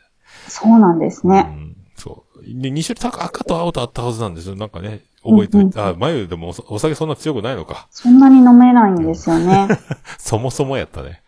[0.47, 1.47] そうなんですね。
[1.49, 1.75] うん。
[1.95, 2.43] そう。
[2.43, 4.55] で、2種類、赤と青とあったはずなんですよ。
[4.55, 5.79] なんかね、覚えておいて。
[5.79, 7.87] あ、眉でもおお酒そんな強くないのか。
[7.89, 9.67] そんなに飲めないんですよね。
[10.19, 11.21] そもそもやったね。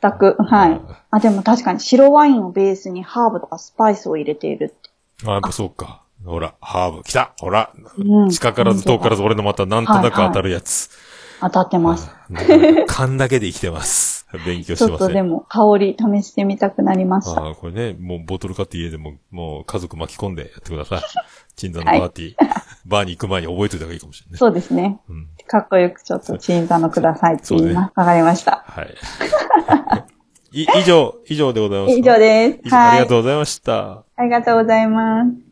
[0.00, 0.36] 全く。
[0.38, 0.80] はい。
[1.10, 4.87] あ、でも確かに白ワインをベースにハーブとかスパイスを入れているって。
[5.26, 6.02] あ、やっぱそうか。
[6.24, 10.90] ほら、ハーブ、来たほら、うん近からず遠からず俺のまたなんとなく当たるやつ。
[11.40, 12.10] 当たってます。
[12.88, 14.26] 勘だけで生きてます。
[14.44, 15.08] 勉強しちょってますね。
[15.08, 17.40] とでも香り試してみたくなりました。
[17.40, 21.02] ああ、これね、もうボトル買って家でも、もう家族巻き込んでやってください。
[21.56, 22.36] 鎮座のパーティー。
[22.84, 24.38] バーに行く前に覚えといた方がいいかもしれない。
[24.38, 25.00] そうですね。
[25.08, 25.28] うん。
[25.46, 27.98] かっこよくちょっと鎮座のくださいって言います。
[27.98, 28.64] わ、かりました。
[28.66, 28.94] はい。
[30.60, 31.98] い、以上、以上でございます。
[31.98, 34.07] 以上ですありがとうございました。
[34.18, 35.47] ありがとうございます。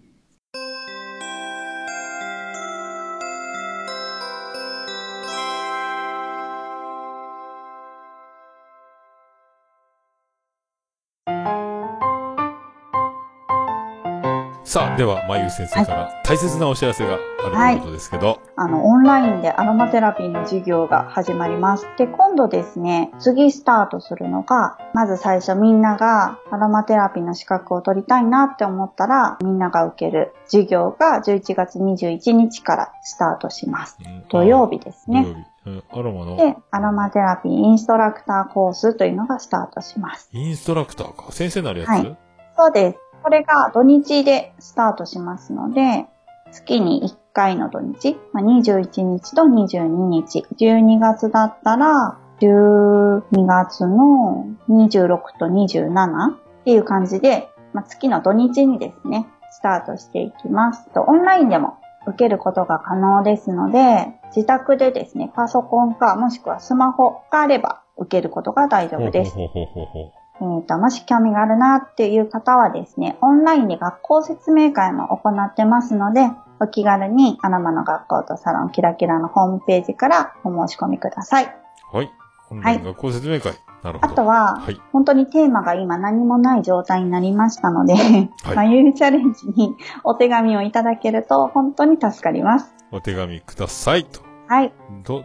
[14.76, 18.42] さあ、では、まゆ先生から大切なお知らせがあるということですけど。
[18.56, 21.86] あの、オンラインでアロマテラピーの授業が始まります。
[21.96, 33.96] で、今度ですね、次スタートするのが、まず最初みんながアロマテラピーの資格を取りたいなって思ったら、みんなが受ける授業が11月21日からスタートします。
[34.28, 35.48] 土曜日ですね。
[35.90, 36.36] アロマの？
[36.36, 40.28] で、アロマテラピーインストラクターコースというのがスタートします。
[40.34, 41.32] インストラクターか。
[41.32, 42.18] 先生になるやつ、はい
[42.58, 42.98] そうです。
[43.22, 46.06] これが土日でスタートしますので、
[46.52, 60.88] 月に1回の土日、まあ、21日と22日、12月だったら、12月の26と27っていう感じで、まあ、月の土日にですね、スタートしていきます。
[60.94, 69.34] オンラインでも受けることが可能ですので、自宅でですね、パソコンかもしくはスマホがあれば受けることが大丈夫です。
[70.40, 76.30] えーと、もし興味があるなっていう方はですね、オンラインで学校説明会も行ってますので、
[76.60, 81.54] お気軽にアロマの学校とサロンキラキラのホームページからお申し込みください。
[81.92, 82.10] はい。
[82.50, 83.54] オンライン学校説明会。
[83.82, 84.12] なるほど。
[84.12, 84.80] あとは、はい。
[84.92, 87.94] 本当にテーマが今何もない状態になりましたので、
[88.54, 89.74] まゆるチャレンジに
[90.04, 92.74] お手紙をいただけると本当に助かります。
[92.92, 94.20] お手紙くださいと。
[94.48, 94.72] はい。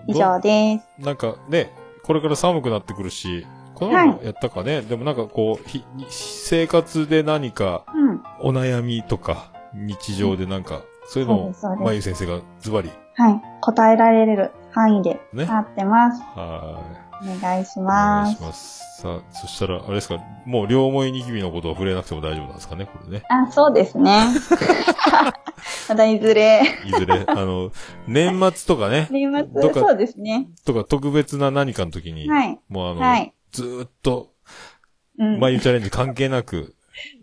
[0.07, 1.05] 以上です。
[1.05, 3.45] なんかね、これから寒くなってくるし、
[3.81, 8.21] この前もやったかね、でもなんかこう、ひ生活で何かうん。
[8.39, 13.41] お悩みとか、日常でなんか、そういうのをまゆ先生がズバリ、はい。
[13.61, 16.21] 答えられる範囲でねなってます。
[16.21, 16.79] は
[17.23, 17.79] お願いしい。
[17.79, 18.41] おます願いし。
[18.41, 19.01] ます。
[19.01, 23.23] さあ、そしたら、あれですか、もう両思いニキビのことは触れなくても大丈夫なんですかね、これね。
[23.29, 24.27] あ、そうですね。
[25.89, 26.61] またいずれ。
[26.85, 27.71] いずれ、あの、
[28.07, 30.49] 年末とかね、 年末、そうですね。
[30.65, 32.59] とか特別な何かの時に、はい。
[32.69, 33.33] もうあの、はい。
[33.51, 34.33] ずーっと、
[35.17, 35.39] うん。
[35.39, 36.75] まゆチャレンジ関係なく、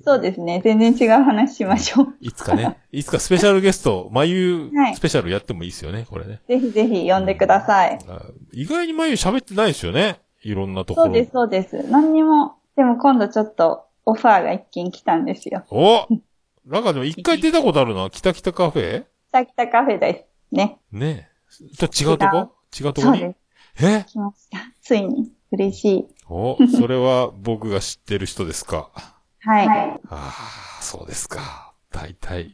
[0.03, 0.61] そうですね。
[0.65, 2.15] 全然違う話しましょう。
[2.21, 6.41] いつかね、いつかスペシャルゲスト、まゆはいスペシャルやってもいいですよね、これね。
[6.49, 7.99] ぜひぜひ呼んでください。
[8.09, 8.23] あ
[8.53, 10.21] 意外にまゆ喋ってないですよね。
[10.43, 11.07] いろんなところ。
[11.07, 11.91] そうです、そうです。
[11.91, 15.65] 何にも、でも今度ちょっとオファーが一件来たんですよ。
[15.71, 16.07] お
[16.65, 18.09] なんかでも一回出たことあるな。
[18.11, 19.05] 北北カフェ？
[19.33, 20.55] さきたカフェです。
[20.55, 20.79] ね。
[20.93, 21.29] ね
[21.73, 21.77] え。
[21.77, 22.53] と違うとこ？
[22.79, 23.19] 違うとこに？
[23.21, 23.33] そうで
[23.77, 23.85] す。
[23.85, 24.05] え？
[24.07, 24.59] 来ました。
[24.81, 25.31] ついに。
[25.51, 26.09] 嬉しい。
[26.31, 28.91] お、それは僕が知ってる人ですか？
[29.41, 29.69] はい。
[29.69, 31.73] ああ、そうですか。
[31.91, 32.51] 大体。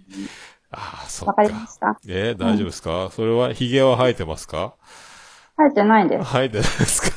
[0.71, 1.31] ああ、そうか。
[1.33, 1.99] わかりました。
[2.07, 4.75] えー大丈夫ですか、それは髭は生えてますか？
[5.57, 6.25] 入ってないです。
[6.25, 7.09] 生えてないですか？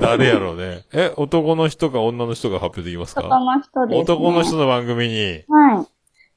[0.00, 0.84] 誰やろうね。
[0.92, 3.22] え、男の人か女の人が発表できますか？
[3.22, 4.00] 男の人です、ね。
[4.02, 5.44] 男の人の番組に。
[5.48, 5.86] はい。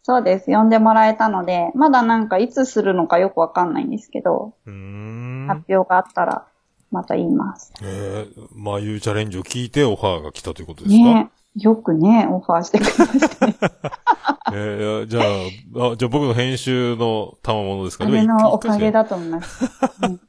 [0.03, 0.45] そうです。
[0.47, 5.47] 呼んでもらえたので、まだなんかいつするのかよくわかんないんですけど、うーん。
[5.47, 6.47] 発表があったら、
[6.91, 7.73] また言います。
[7.81, 11.03] えー、まあ、いうチャレンジを聞いてオファーが来たということですか？
[11.03, 13.55] ねよくね、オファーしてくれましたね。
[14.53, 18.05] えー、じゃあ、あ、じゃあ僕の編集の賜物ですか？
[18.05, 19.03] あれのおかげだ。
[19.03, 19.65] だと思います。
[20.03, 20.19] うん、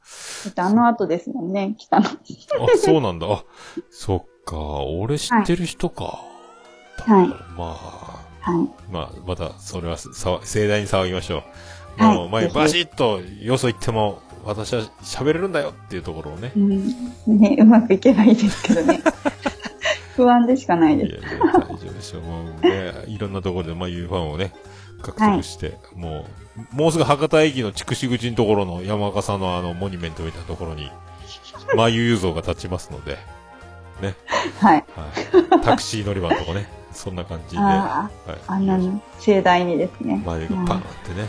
[0.57, 2.07] あの 後ですもんね、来たの。
[2.07, 2.11] あ、
[2.77, 3.27] そうなんだ。
[3.31, 3.43] あ、
[3.91, 4.57] そっか。
[4.83, 6.19] 俺知ってる人か。
[6.97, 7.27] はい。
[7.27, 8.67] まあ、はい。
[8.91, 10.09] まあ、また、それはさ、
[10.43, 11.37] 盛大に騒ぎましょう。
[11.37, 14.19] はいもう、前、バシッと、よそ行っても、
[14.49, 16.51] 私は喋れるんだよっていうところをね。
[16.55, 17.39] うん。
[17.39, 18.99] ね、うまくいけばいいですけどね。
[20.15, 21.09] 不安でしかないです。
[21.11, 22.21] いやいや、大丈夫でしょう。
[22.23, 24.53] もうね、 いろんなところで、まあ、いうファンをね、
[25.01, 26.25] 獲得して、も
[26.73, 30.91] う、もうすぐ博多駅の筑紫口のところの山岡さんのあの、モニュメントみたいなところに、
[31.77, 33.17] まあ、ゆう像が立ちますので、
[34.01, 34.15] ね。
[34.59, 34.85] はい。
[34.95, 35.61] はい。
[35.61, 38.37] タクシー乗り場のとこね、そんな感じで、あはい。
[38.47, 40.21] あんなに盛大にですね。
[40.25, 41.27] 眉がバーンってね、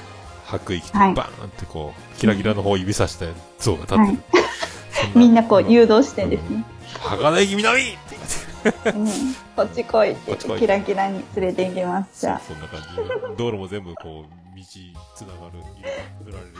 [0.59, 3.29] バーンってこう、キラキラの方を指さして
[3.59, 4.07] 像が立ってる。
[4.07, 4.19] はい。
[5.13, 6.65] そみんなこう誘導してですね。
[6.99, 8.17] 博多駅南って
[8.63, 8.91] 言って。
[8.91, 9.07] うん、
[9.57, 12.21] こっち来いってキラキラに連れて行きます。
[12.21, 12.41] じゃあ。
[12.41, 13.03] そんな感じで、
[13.37, 14.65] 道路も全部こう、道
[15.15, 15.59] つながる、
[16.27, 16.53] 塗られる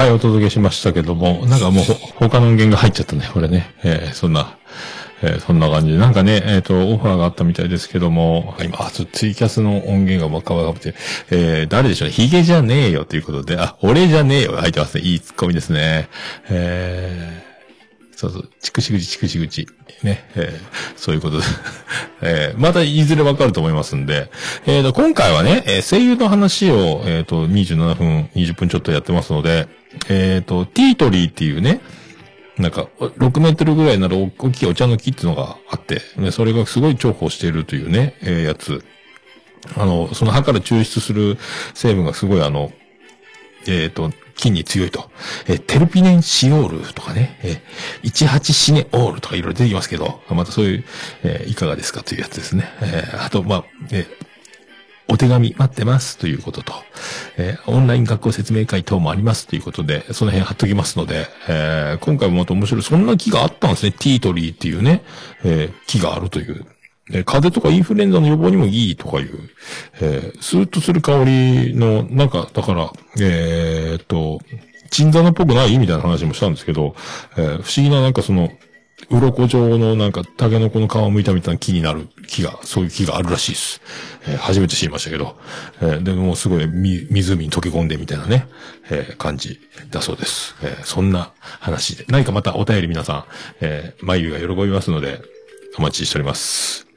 [0.00, 1.84] はい、お届けしましたけども、なんかもう
[2.14, 3.74] 他の音源が入っちゃったね、これね。
[3.84, 4.56] えーそんな、
[5.20, 5.98] えーそんな感じで。
[5.98, 10.94] なんかね、えっ、と、オファーがあったみたいですけども、今、あ、ちょツイキャスの音源がバカバカって、
[11.30, 12.14] えー誰でしょうね。
[12.14, 15.02] ヒゲじゃねえよということで、あ、俺じゃねえよ入ってますね。
[15.02, 16.08] いいツッコミですね。
[16.48, 17.49] えー
[18.20, 19.66] そうそう、ちくしぐちちくしぐち。
[20.02, 21.44] ね、えーそういうことで。
[22.20, 24.30] えーまたいずれわかると思いますんで。
[24.66, 29.68] えーと、今回はね、えー声優の話を、えっ、と、27分、20分ちょっとやってますので、
[30.10, 31.80] えっ、と、ティートリーっていうね、
[32.58, 38.84] なんか、6メートルぐらいなら大きいお茶の木っていうのがあって、でそれがすごい重宝しているというね、えーやつ。
[39.76, 41.38] あの、その歯から抽出する
[41.72, 42.70] 成分がすごいあの、
[43.66, 45.10] えっ、と、菌に強いと。
[45.46, 50.84] えーテルピネンシオールとかね、えー18シネオールとかいろいろ出てきますけど、またそういう、
[51.22, 52.68] えーいかがですかというやつですね。
[52.80, 54.06] えーあと、まあ、え
[55.12, 56.72] お手紙待ってますということと、
[57.36, 63.92] えーオンライン学校説明会等もありますということで、その辺貼っときますので、えー今回もまた面白い、そんな木があったんですね。
[63.92, 65.02] ティートリーっていうね、
[65.44, 66.64] えー木があるという。
[67.12, 69.50] え風邪とかインフルエンザの予防にもいいとかいう、
[70.00, 74.40] えースーッとする香りの、なんか、だから、えーっと、
[74.90, 76.94] チンザナっぽくないみたいな話もしたんですけど、
[77.36, 78.50] えー不思議ななんかその、
[79.08, 83.80] 鱗状のなんか、タケノコの皮を剥いたみたいな木になる木が、そういう木があるらしいです。
[84.28, 85.36] えー初めて知りましたけど、
[85.80, 88.46] えーでもすごい、み、湖に溶け込んでみたいなね、
[88.90, 89.58] えー感じ
[89.90, 90.54] だそうです。
[90.62, 92.04] えーそんな話で。
[92.08, 93.24] 何かまたお便り皆さん、
[93.62, 95.20] えー、まゆが喜びますので、
[95.78, 96.89] お待ちしております。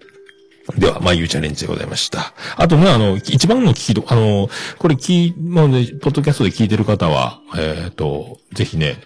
[0.78, 2.34] では、まゆうチャレンジでございました。
[2.56, 8.98] あとね、あの、一番の聞きど、あの、これ聞まあね、ポッドキャストで聞いてる方は、えっ、と、ぜひね、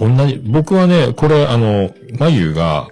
[0.00, 2.88] 同じ、僕はね、これ、あの、まゆが、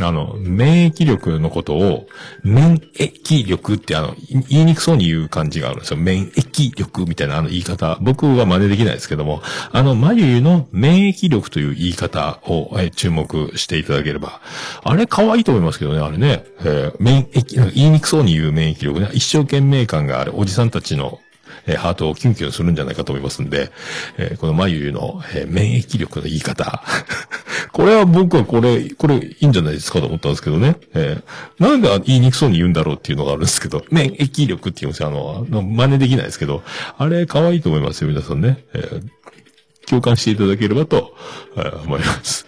[0.00, 2.08] あの、免疫力のことを、
[2.42, 4.16] 免疫力ってあの、
[4.48, 5.96] 言いにくそうに言う感じがあるんですよ。
[5.98, 7.98] 免疫力みたいなあの言い方。
[8.00, 9.40] 僕は真似できないですけども、
[9.70, 14.40] あの、まゆゆの免疫力という言い方を、え注目していただければ。
[14.82, 16.44] あれ可愛いと思いますけどね、あれね。
[16.60, 19.10] えー免疫、言いにくそうに言う免疫力ね。
[19.12, 21.20] 一生懸命感があるおじさんたちの
[21.66, 23.70] えーハートをキュンキュンするんじゃないかと思いますんで、
[24.18, 26.82] えーこのまゆゆの、えー免疫力の言い方。
[27.72, 30.76] これは僕はこれ、これいいんじゃないですかと思ったんですけどね。
[30.94, 35.08] えーなんで言いにくそうに言うんだろうっていうのがあるんですけど、免疫力って言うんですよ。
[35.08, 35.10] あ
[35.50, 36.62] の、真似できないですけど、
[36.98, 38.64] あれ可愛いと思いますよ、皆さんね。
[38.74, 39.02] えー
[39.86, 41.14] 共感していただければと、
[41.56, 42.46] えー思います。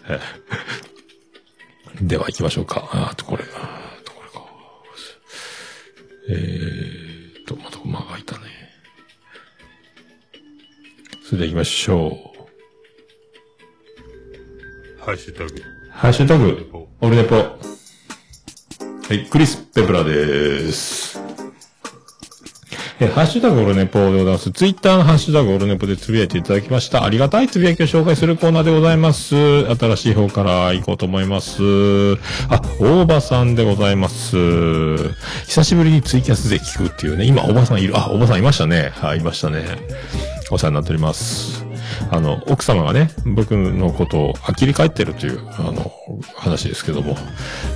[2.00, 2.88] では行きましょうか。
[2.92, 4.46] あとこれ、あとこれか。
[6.30, 8.40] えーっと、また間が空いたね。
[11.28, 12.10] それでは行きましょう。
[15.04, 15.60] ハッシュタグ。
[15.90, 16.68] ハッシュタグ、
[17.00, 17.34] オルネポ。
[17.34, 17.50] は
[19.10, 21.20] い、クリス・ペプラです。
[23.00, 24.52] え、ハッシュタグオルネポでございます。
[24.52, 27.02] ツイッターのハッシュタグオルネポでつぶやいていただきました。
[27.04, 29.34] ありがたいつぶやきを紹介するコーナーでございます。
[29.74, 31.60] 新しい方から行こうと思います。
[32.48, 34.36] あ、大場さんでございます。
[35.46, 37.24] 久しぶりにツイキャスで聞くっていうね。
[37.24, 37.98] 今、大場さんいる。
[37.98, 38.92] あ、大場さんいましたね。
[38.94, 40.36] はい、いましたね。
[40.51, 41.64] お世話になっております。
[42.11, 45.92] あの、奥様がね、僕のことを呆り返ってるという、あの、
[46.36, 47.16] 話ですけども、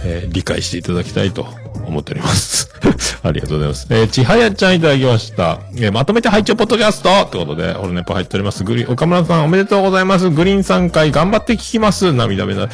[0.04, 1.46] えー理解していただきたいと
[1.86, 2.70] 思っております。
[3.22, 3.86] ありがとうございます。
[3.90, 5.60] えーちはやちゃんいただきました。
[5.76, 8.62] えーまとめて拝聴ポッドキャストってことで、オルネポ入っております。
[8.64, 10.30] グリーン、岡村さんおめでとうございます。
[10.30, 12.12] グリーン3回頑張って聞きます。
[12.12, 12.68] 涙目だ。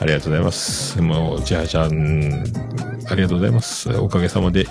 [0.00, 1.00] ありがとうございます。
[1.02, 2.44] もう、ちはやちゃん、
[3.10, 3.90] ありがとうございます。
[3.96, 4.66] おかげさまで、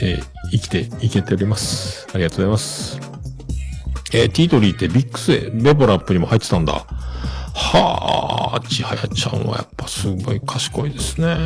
[0.00, 0.22] えー
[0.52, 2.06] 生きていけております。
[2.12, 3.21] ありがとうございます。
[4.12, 6.86] えーティートリーってビックスへレボラップにも入ってたんだ。
[7.54, 11.36] はあ、ちはやちゃんはやっぱすごい賢いですね。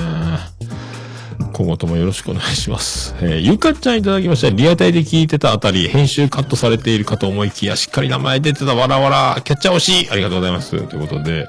[1.52, 3.14] 今後ともよろしくお願いします。
[3.20, 4.50] えーゆかちゃんいただきました。
[4.50, 10.70] リアタイで聞いてたあたり、編集カットされているかと思いきや、しっかり名前出てたわらわら、キャッチャー惜しいありがとうございます。
[10.86, 11.46] ということで、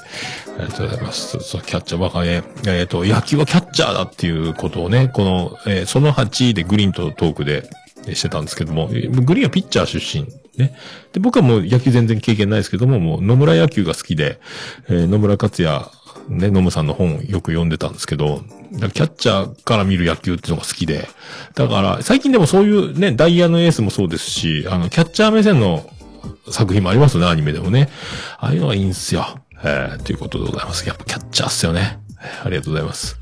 [0.59, 1.39] ありがとうございます。
[1.39, 2.43] そう、キャッチャーバカね。
[2.67, 7.69] えっ、と、野球はキャッチャーだっていうことをね、この、えーその8でグリーンとトークで、
[8.13, 10.46] してたんですけども、グリーンはピッチャー出身。
[10.57, 10.75] ね。
[11.13, 14.39] で、僕はもう野球全然経験ないですけども、もう野村野球が好きで、
[14.89, 15.85] えー野村克也、
[16.29, 18.41] ね、野村さんの本よく読んでたんですけど、
[18.71, 21.07] キャッチャーから見る野球っていうのが好きで、
[21.55, 25.89] だから、最近でもそういうね、ダイヤのエースもそうですし、あの、キャッチャー目線の
[26.49, 27.89] 作品もありますよね、アニメでもね。
[28.37, 29.39] ああいうのがいいんすよ。
[29.63, 30.87] えー、ということでございます。
[30.87, 31.99] やっぱキャッチャーっすよね。
[32.43, 33.17] ありがとうございます。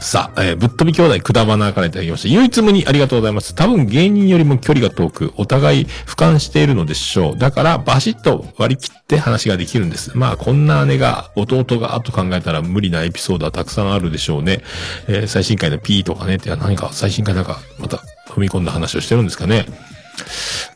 [0.00, 2.28] さあ、えーぶっ飛び兄弟くだばなからいただきました。
[2.28, 3.54] 唯一無二ありがとうございます。
[3.54, 7.38] 多分芸人よりも距離が遠く、お互い俯瞰しているのでしょう。
[7.38, 10.16] だから、バシッと割り切って話ができるんです。
[10.16, 14.62] まあ、こんな姉が、弟が、と考えたら無理なエピソードはたくさんあるでしょうね。
[15.08, 19.66] えー最新回の P とかね、って何か最新回なんか、また踏み込んだ話をしてるんですかね。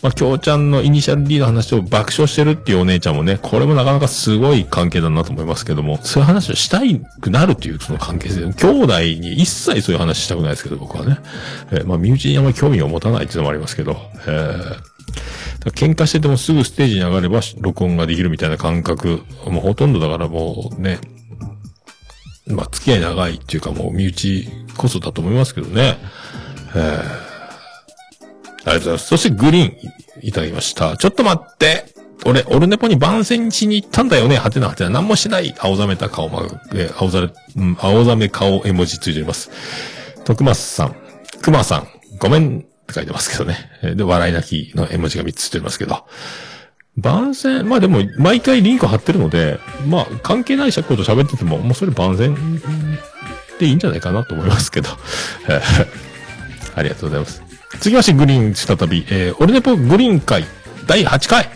[0.03, 8.53] まあ、京ちゃんのイニシャル D の話を爆笑してるっていうお姉ちゃんもね、これもなかなかすごい関係だなと思いますけども、そういう話をしたいくなるっていうその関係性。
[8.53, 11.19] 兄弟に一切そういう話したくないですけど、僕はね。
[11.71, 14.93] えーまあ、身内にあまり興味を持たないっていうのもありますけど、えー
[15.71, 20.99] 喧嘩しててもすぐステージに上がれば録音ができるみたいな感覚、もうほとんどだからもうね、
[22.49, 25.99] まあ、付き合い長いっていうかもう身内こそだと思いますけどね。
[26.75, 27.22] えー
[28.65, 29.07] ありがとうございます。
[29.09, 29.77] そしてグリーン
[30.23, 30.97] いただきました。
[30.97, 31.87] ちょっと待って。
[32.25, 34.37] 俺、オルネポに番宣しに行ったんだよね。
[34.37, 34.91] はてなはてな。
[34.91, 35.55] 何もしない。
[35.59, 39.51] 青ざめた顔ま、え青ざめ、うん、青ざめ顔絵文字ついております。
[40.25, 40.97] 徳松さん、
[41.43, 41.89] 熊さん、
[42.19, 43.57] ごめん、って書いてますけどね。
[43.97, 46.05] で、笑い泣きの絵文字が3つついてますけど。
[46.97, 49.59] 番宣、まあでも、毎回リンク貼ってるので、
[49.89, 52.37] まあ、関係ないこと喋ってても、もうそれ番宣
[53.59, 54.91] でいいんじゃないかなと思いますけど。
[56.75, 57.52] ありがとうございます。
[57.73, 60.45] 続きまして、グリーン再び、えー、オルネポグリーン会
[60.87, 61.49] 第8回。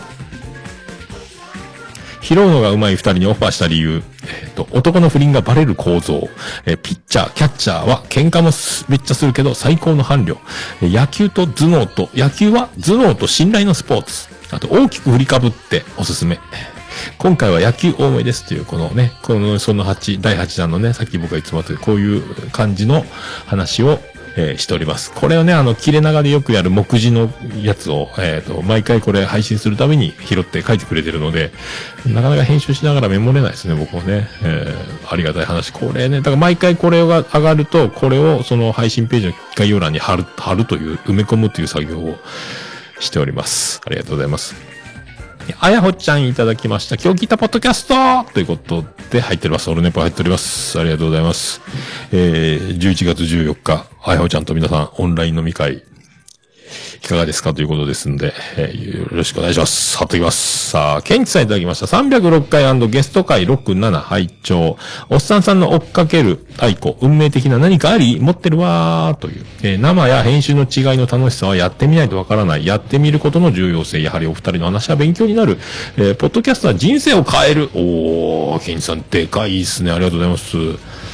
[2.22, 4.02] 拾うのが上手い二人にオファーした理由。
[4.24, 6.28] えっ、と、男の不倫がバレる構造。
[6.64, 10.38] えーピッチャー、キャッチャーは喧嘩もすめっちゃするけど最高の伴侶。
[10.82, 14.28] え野球と頭脳と、野球は頭脳と信頼のスポーツ。
[14.50, 16.40] あと、大きく振りかぶっておすすめ。
[17.18, 23.04] 今回は野球多めですという、このね、この、その8、第8弾のね、さっき僕がいつも言ってこういう感じの
[23.46, 24.00] 話を、
[24.37, 25.12] えーしております。
[25.12, 27.32] これをね、あの、切れ長でよくやる目次の
[27.62, 31.53] やつを、えっ、と、毎回これ配信するために拾って書いてくれてるので、
[32.07, 34.28] なかなか編集しながらメモれないですね、僕もね。
[34.43, 35.72] えーありがたい話。
[35.72, 42.18] これね、だから毎回これが上がると、これをその配信ページの概要欄に貼る、貼るという、埋め込むという作業を
[42.99, 43.80] しております。
[43.87, 44.76] ありがとうございます。
[45.61, 46.97] あやほちゃんいただきました。
[46.97, 49.70] 今日聞いたポッドキャストということで入っております。
[49.70, 50.78] オルネポ入っております。
[50.78, 51.61] ありがとうございます。
[52.12, 55.84] えー、11月14日、あやほちゃんと皆さんオンライン飲み会、
[57.03, 59.97] いかがですかということですんで、えーよろしくお願いします。
[59.97, 60.70] 貼っときます。
[60.70, 61.86] さあ、ケンチさんいただきました。
[61.86, 64.76] 306回ゲスト回67拝聴
[65.11, 72.66] おっさんさんの追っかける愛子、運命的な何かあり持ってるわーという、えー生や編集の違いの楽しさはやってみないとわからない。
[72.66, 74.03] やってみることの重要性。
[74.03, 75.59] やはりお二人の話は勉強になる。
[75.97, 77.70] えーポッドキャストは人生を変える。
[77.74, 79.90] おー、ケンチさんでかいですね。
[79.92, 81.05] ありがとうございます。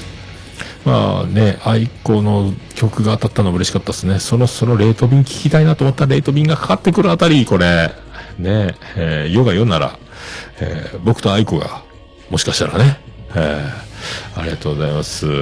[0.85, 4.19] まあね、愛子の曲が当たったの嬉しかったですね。
[4.19, 7.93] そろそろレート便聞きたいなと思ったらレート便がかかってくるあたり、これ、
[8.39, 9.99] ね、えー、世が世なら、
[10.61, 11.85] えー僕と愛子が、
[12.31, 13.01] もしかしたらね、
[13.35, 13.93] えー
[14.35, 15.27] ありがとうございます。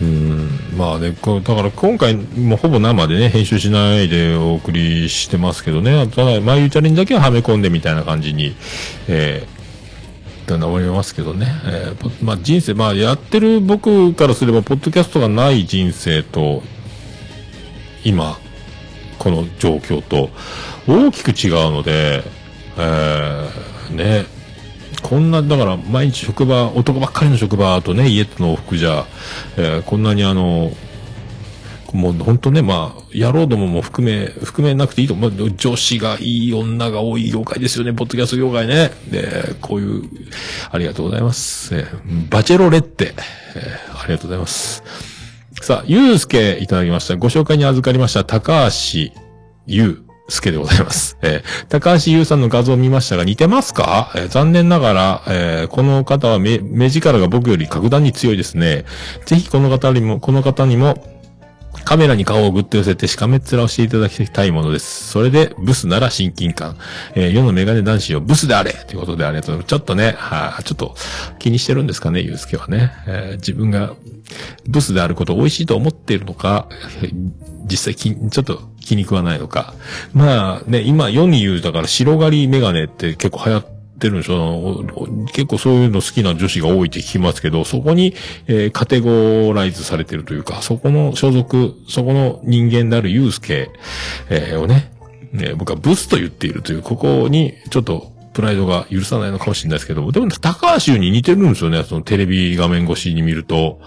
[0.00, 8.56] うん、まあね、こだから今回もほぼ生でね、編集しないでお送りしてますけどね、ただ、まあ、ゆうチャレンだけははめ込んでみたいな感じに、
[9.08, 9.59] えー
[10.56, 11.46] って思いますけどね。
[11.64, 16.62] えーまあ人生、まあやってる僕からすれば、ポッドキャストがない人生と、
[18.04, 18.38] 今、
[19.18, 20.30] この状況と、
[20.86, 22.24] 大きく違うので、
[22.78, 24.26] えーね、
[25.02, 29.06] こんな、だから毎日職場、男ばっかりの職場とね、家との往復じゃ、
[29.56, 30.72] えーこんなにあの、
[31.92, 35.32] もう本当ね、まあ、野郎どもも含め、含めなくていいと思う。
[35.56, 38.90] 女子がいい女が多い業界ですよね、ポッドキャスト業界ね。
[39.10, 40.02] で、こういう、
[40.70, 41.74] ありがとうございます。
[41.74, 41.86] え
[42.30, 43.14] バチェロレッテ、
[43.56, 43.62] え
[43.94, 44.82] ありがとうございます。
[45.60, 47.16] さあ、ゆうすけいただきました。
[47.16, 49.12] ご紹介に預かりました、高橋
[49.66, 51.18] ゆうすけでございます。
[51.22, 58.84] えー高橋優さんの画像を見ましたが似てますか、えー残念ながら、えーこの方は目、目力が僕より格段に強いですね。
[59.26, 61.19] ぜひこの方にも、この方にも、
[61.84, 65.08] カメラに顔をぐっと寄せてしかめっ面をしていただきたいものです。
[65.08, 66.76] それで、ブスなら親近感。
[67.14, 69.70] えー世のメガネ男子をブスであれということでありがとうございます。
[69.70, 70.94] ちょっとね、はい、ちょっと
[71.38, 72.92] 気にしてるんですかね、ゆうすけはね。
[73.06, 73.94] えー自分が
[74.68, 76.68] ブスであることを美味しいと思っているのか、
[77.64, 79.74] 実際き、ちょっと気に食わないのか。
[80.12, 84.84] まあね、今世に言う、だから白刈りメガネって結構流行ってるんでしょ
[85.32, 88.14] 結構そういうの好きな女子が多いって聞きますけど、そこに、
[88.46, 93.70] えーカテゴライズされてるというか、そこの所属、そこの人間であるユうスケ、
[94.30, 94.92] えーをね、
[95.32, 103.80] ね僕はブスと言っているという、ここにちょっとプライドが許さないのかもしれないですけど、でも高橋に似てるんですよね、そのテレビ画面越しに見ると。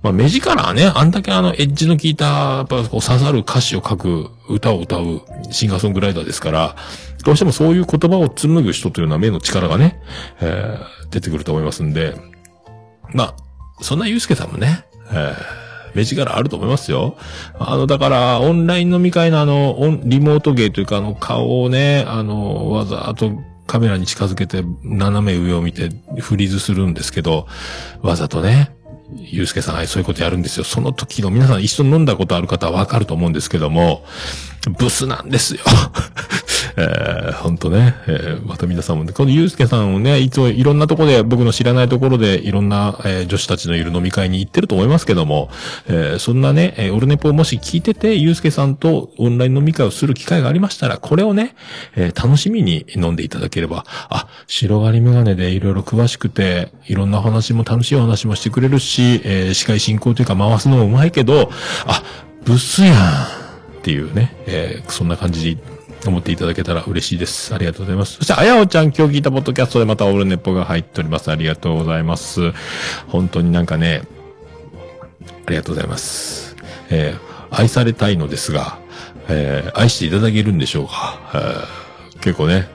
[0.00, 6.76] まあ、目力はね、あんだけあの、エッジの効いた、やっぱこう刺さる歌詞を書く、歌を歌うシンガーソングライターですから、
[7.24, 10.00] どうしてもそういう言葉を紡ぐ人というのは目の力がね、
[10.40, 12.14] えー出てくると思いますんで、
[13.14, 13.34] まあ、
[13.82, 17.16] そんなゆうすけさんもね、えー目力あると思いますよ。
[17.58, 23.32] あの、だから、オンライン飲み会のあの、リモート芸というか、あの、顔をね、あの、わざと
[23.66, 25.90] カメラに近づけて、斜め上を見て、
[26.20, 27.46] フリーズするんですけど、
[28.02, 28.70] わざとね、
[29.16, 30.64] ゆうすけさん、はそういうことやるんですよ。
[30.64, 34.04] その時の皆さん一緒に飲んだことある方はわかると思うんですけども、
[34.78, 35.60] ブスなんですよ。
[36.80, 45.50] えー、ほんとね、えー、また皆さんもね、このゆうすけさんをね、いつもいろんなとこで、僕の知らないところで、いろんな、えー女子たちのいる飲み会に行ってると思いますけども、
[45.88, 51.56] えーそんなね、えーオルネポをもし聞いてて、ゆうすけさんとオンライン飲み会をする機会がありましたら、これをね、
[51.96, 61.50] えー楽しみに飲んでいただければ、あ、白刈りメガネでいろいろ詳しくて、いろんな話も楽しいお話もしてくれるし、えー司会進行というか回すのもうまいけど、
[61.86, 62.02] あ、
[62.44, 65.58] ブスやんっていうね、えーそんな感じ
[66.06, 67.54] 思っていただけたら嬉しいです。
[67.54, 68.14] ありがとうございます。
[68.14, 71.30] そして、あやおちゃん、今日聞いたポッドキャストでまたオールネポが入っております。
[71.30, 72.52] ありがとうございます。
[73.08, 74.02] 本当になんかね、
[75.46, 76.56] ありがとうございます。
[76.90, 78.78] えー愛されたいのですが、
[79.28, 82.68] えー愛していただけるんでしょうか、えー結構ね、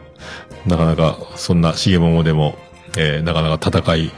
[0.66, 2.58] なかなか、そんなしげももでも、
[2.98, 4.12] えーなかなか戦い、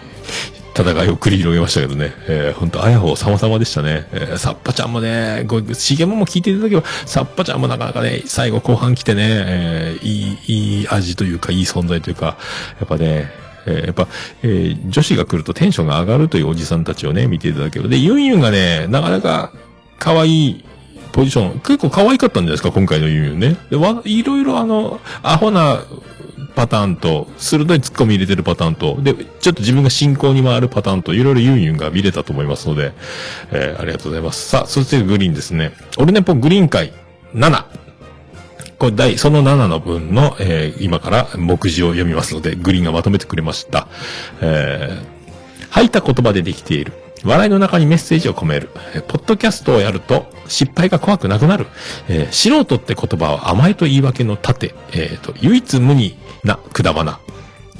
[0.75, 2.13] 戦いを繰り広げましたけどね。
[2.27, 4.07] えー、ほんと、あやほ様々でしたね。
[4.11, 12.37] えー、さっぱちゃんもね、こう、しげもも聞いていただけば、さっぱちゃんもなかなかね、最後後半来てね、えーいい、いい味というか、いい存在というか、
[12.79, 13.31] やっぱね、
[13.65, 14.07] えーやっぱ、
[14.43, 17.87] えー女子が来るとテンションが上がるというおじさんたちをね、見ていただける。
[17.87, 19.53] で、ユンユンがね、なかなか、
[19.97, 20.65] 可愛い
[21.13, 23.55] ポジション、結構可愛かったんじゃないですか、今回のユンユンね。
[23.69, 25.79] で、わ、いろいろあの、アホな
[26.55, 32.93] パターンと、鋭い突っ込み入れてるパターンと、で、ちょっと自分が進行に回るパターンと、いろいろユンユンが見れたと思いますので、
[33.51, 34.49] えーありがとうございます。
[34.49, 35.73] さあ、そしてグリーンですね。
[35.97, 36.93] オルネポグリーン会
[37.33, 37.65] 7。
[38.77, 43.87] これ第、その7の分の、えー今から目次を読みますので、グリーンがまとめてくれました。
[44.41, 45.15] えー
[45.69, 46.93] 吐いた言葉でできている。
[47.25, 48.69] 笑いの中にメッセージを込める。
[48.93, 51.67] えーポッドキャストをやると失敗が怖くなくなる。
[52.07, 54.73] えー素人って言葉は甘えと言い訳の盾。
[54.93, 57.19] えーと、唯一無二な果花。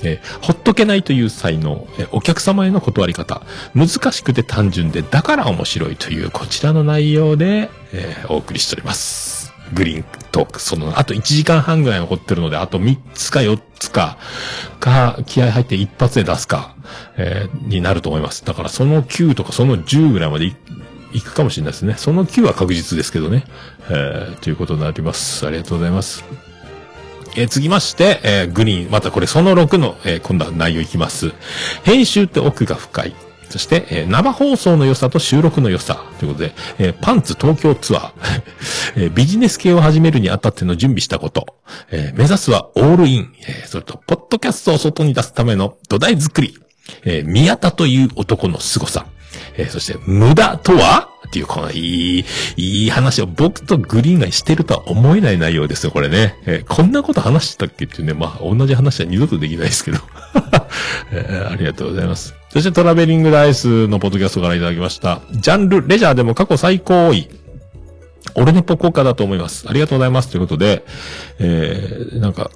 [0.04, 3.42] えーほっとけないという才能、えーお客様への断り方、
[3.74, 9.54] 難しくて単純で、だから面白いというこちらの内容で、えーお送りしております。
[9.74, 14.18] グリーントーク、その、あと1時間半ぐらい残ってるので、あと3つか4つか、
[14.80, 16.76] か、気合入って一発で出すか、
[17.18, 18.46] えになると思います。
[18.46, 20.56] だからその9とかその10ぐらいまでい
[21.14, 21.96] いくかもしれないですね。
[21.98, 23.46] その9は確実ですけどね。
[23.90, 25.48] えーということになります。
[25.48, 26.24] ありがとうございます。
[27.36, 31.34] えー続きまして、えーグリーン、またこれその6の、えー今度は内容いきます。
[31.84, 33.16] 編集って奥が深い。
[33.50, 36.04] そして、えー生放送の良さと収録の良さ。
[36.20, 38.12] ということで、えーパンツ東京ツアー、
[38.98, 41.46] えービジネス系を始めるにあたっての準備したこと。
[41.92, 43.34] えー目指すはオールイン。
[43.48, 46.58] えーそれと、ポッドキャストを外に出すための土台作り。
[47.04, 49.06] えー宮田という男の凄さ。
[49.58, 52.26] えーそして、無駄とはっていう、このいい、
[52.58, 56.38] いい話を僕とグリーンがしてるとは思えない内容ですよ、これね。
[56.46, 60.00] えーこんなこと話してたっけっていうね、まあ、同じ話は二度とできないですけど。
[61.12, 62.36] えーありがとうございます。
[62.50, 65.22] そしてトラベリングダイスのポッドキャストからいただきました。
[65.32, 67.28] ジャンル、レジャーでも過去最高位。
[68.36, 69.66] 俺ネポ効果だと思います。
[69.68, 70.30] ありがとうございます。
[70.30, 70.86] ということで、
[71.40, 72.52] えー、なんか、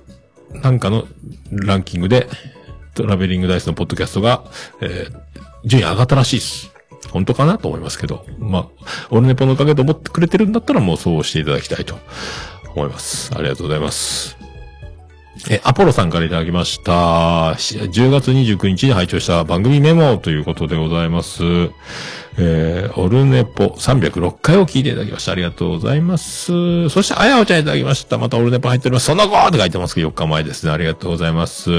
[0.54, 1.06] なんかの
[1.52, 2.28] ランキングで、
[2.96, 4.44] トラベリングダイスのポッドキャストが、
[4.82, 5.20] えー、
[5.66, 6.69] 順位上がったらしいです。
[7.12, 8.26] 本当かなと思いますけど。
[8.38, 8.68] まあ、
[9.10, 11.98] 俺ネポのおかげと思ってくれてるんだったらもうそうしていただきたいと
[12.76, 13.32] 思います。
[13.36, 14.38] ありがとうございます。
[15.50, 16.92] え、アポロさんからいただきました。
[17.54, 21.44] 10月29日に拝聴した番組メモということでございます。
[22.42, 25.34] えー、オルネポ306回を聞いていただきました。
[25.34, 26.88] ありがとうございます。
[26.88, 28.18] そして、あやおちゃんいただきました。
[28.18, 29.08] またオルネポ入っております。
[29.08, 30.72] その後って書いてますけど、4日前ですね。
[30.72, 31.72] ありがとうございます。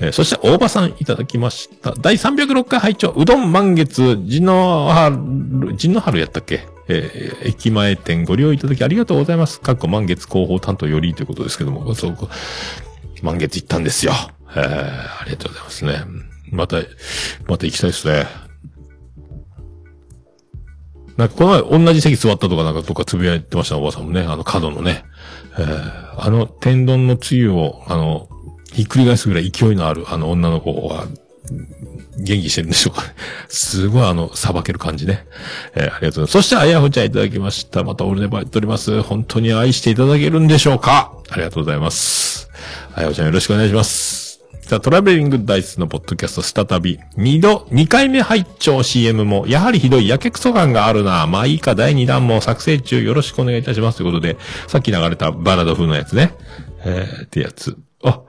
[0.00, 1.92] えーそして、大場さんいただきました。
[1.98, 6.68] 第306回拝聴うどん満月、地の春、地の春やったっけ？
[6.88, 9.60] えー駅前店ご利用いただきありがとうございます。
[9.60, 12.16] かっこ満月広報担当よりということですけども、そう、
[13.22, 14.12] 満月行ったんですよ。
[14.54, 16.04] えー、ありがとうございますね。
[16.52, 16.76] また、
[17.48, 18.45] また行きたいですね。
[21.16, 25.04] なんかこの前同じ席座ったとかなんかとかつぶやいてましたおばさんもね、あの角のね。
[25.58, 28.30] えーあの天丼のつゆを、あの、
[28.72, 31.06] ひっくり返すぐらい勢いのあるあの女の子は、
[32.18, 33.08] 元気してるんでしょうかね。
[33.48, 35.26] すごいあの、さばける感じね。
[35.74, 36.32] えーありがとうございます。
[36.32, 37.84] そして、あやほちゃんいただきました。
[37.84, 39.02] また俺でバイトおります。
[39.02, 42.48] 本当に愛していただけるんでしょうかありがとうございます。
[42.94, 44.15] あやほちゃんよろしくお願いします。
[44.66, 51.28] さあ、トラベリングダイスのポッドキャスト再び、二度、二回目拝聴 CM も、やはりひどいやけくそ感があるな。
[51.28, 53.98] まあいいか、第二弾も作成中よろしくお願いいたします。
[53.98, 54.36] ということで、
[54.66, 56.34] さっき流れたバラード風のやつね。
[56.84, 57.76] えー、ってやつ。
[58.02, 58.22] あ、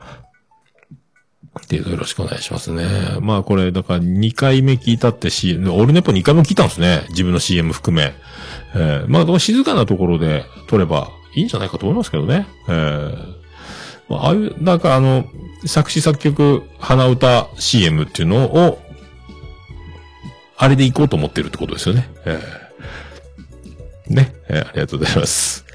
[1.59, 2.85] っていうよろしくお願いしますね。
[3.19, 7.07] まあこれ、だから2回目聞いたって CM、オルネポ2回も聞いたんですね。
[7.09, 8.13] 自分の CM 含め。
[8.75, 12.47] えー、まあ静かなところで撮ればいいんじゃないかと思いますけどね。
[12.69, 13.36] えー、
[14.09, 15.25] ああいう、なんかあの、
[15.65, 18.81] 作詞作曲、鼻歌 CM っていうのを、
[20.57, 22.09] あれで行こうと思ってるってことですよね。
[22.25, 25.66] えー、ね、えーありがとうございます。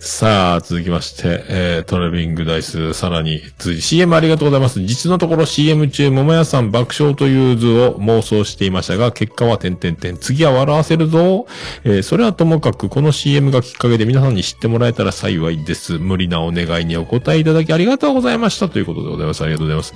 [0.00, 4.80] さあ、続きまして、えー、トラベリングダイス、さらに、続き CM ありがとうございます。
[4.80, 10.16] 実のところ CM 中、桃屋さん爆笑という図を妄想していましたが、結果は点々点。
[10.16, 11.46] 次は笑わせるぞ。
[11.82, 15.98] えー、それはともかく、この CM がきっかけで皆さんに知ってもらえたら幸いです。
[15.98, 18.68] 無理なお願いにお答えいただきありがとうございました。
[18.68, 19.42] ということでございます。
[19.42, 19.94] ありがとうございます。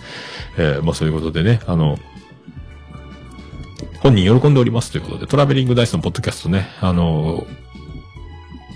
[0.58, 1.96] えー、まあそういうことでね、あの、
[4.00, 7.46] 本人喜んでおりますということで、トラベリングダイスのポッドキャストね、あの、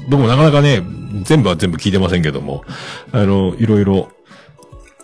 [0.09, 0.83] 僕もなかなかね、
[1.23, 2.65] 全部は全部聞いてませんけども、
[3.13, 4.11] あの、いろいろ、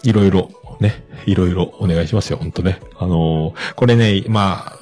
[0.03, 0.51] いろいろ、
[0.81, 2.81] ね、いろいろお願いしますよ、ほんとね。
[2.99, 4.79] あのこれね、まあ、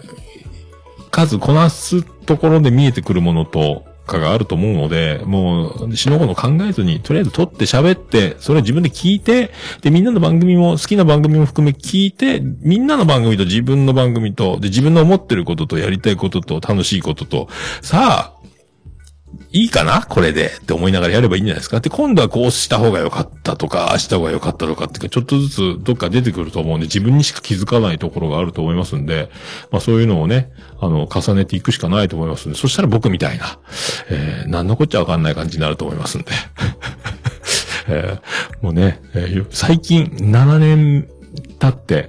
[1.10, 17.48] 数こなすところで見えてくるものと、かがあると思うので、もう、死の子の考えずに、とりあえず撮って喋って、それを自分で聞いて、で、みんなの番組も、好きな番組も含め聞いて、みんなの番組と自分の番組と、で、自分の思ってることと、やりたいことと、楽しいことと、
[17.82, 18.39] さあ、
[19.52, 20.02] いいかな？
[20.09, 20.47] これで。
[20.47, 21.81] って思いながらやればいいんじゃないですか？
[21.81, 29.28] で、今度はこうした方が良かったとか、あした方が良かったとかっていうか、ちょっとずつどっか出てくると思うんで、自分にしか気づかないところがあると思いますんで、
[29.72, 33.59] まあそういうのをね、あの、重ねていくしかないと思いますんで、そしたら僕みたいな、
[34.09, 36.31] えー、何のこっちゃわかんない感じになると思いますんで。
[37.89, 41.09] えーもうね、えー最近7年
[41.59, 42.09] 経って、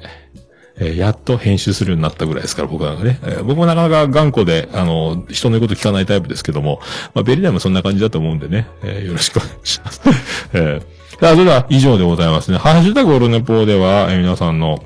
[0.80, 3.20] えやっと編集するようになったぐらいですから、僕なんかね。
[3.24, 6.80] えー僕もなかなか頑固で、あの、人の言うこと聞かないタイプですけども、
[7.14, 10.02] まあ、ベリダイもそんな感じだと思うんでね、えーよろしくお願いします。
[10.54, 10.82] えー
[11.20, 12.58] さあ、それでは以上でございますね。
[12.58, 14.84] ハッシュタグオルネポーでは、えー皆さんの、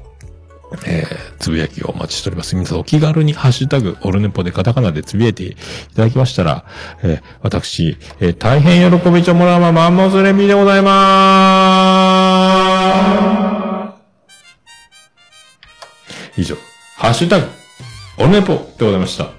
[0.85, 2.55] えーつぶやきをお待ちしております。
[2.55, 5.55] 皆さんお気軽にハッシュタグオルネポでカタカナでつぶやいてい
[5.95, 6.65] ただきましたら、
[7.03, 13.54] えー私、えー大変喜びちょもらまマンモスレミでございまーす。
[16.37, 16.55] 以上、
[16.97, 17.47] ハッシュタグ
[18.17, 19.29] オルネポでございました。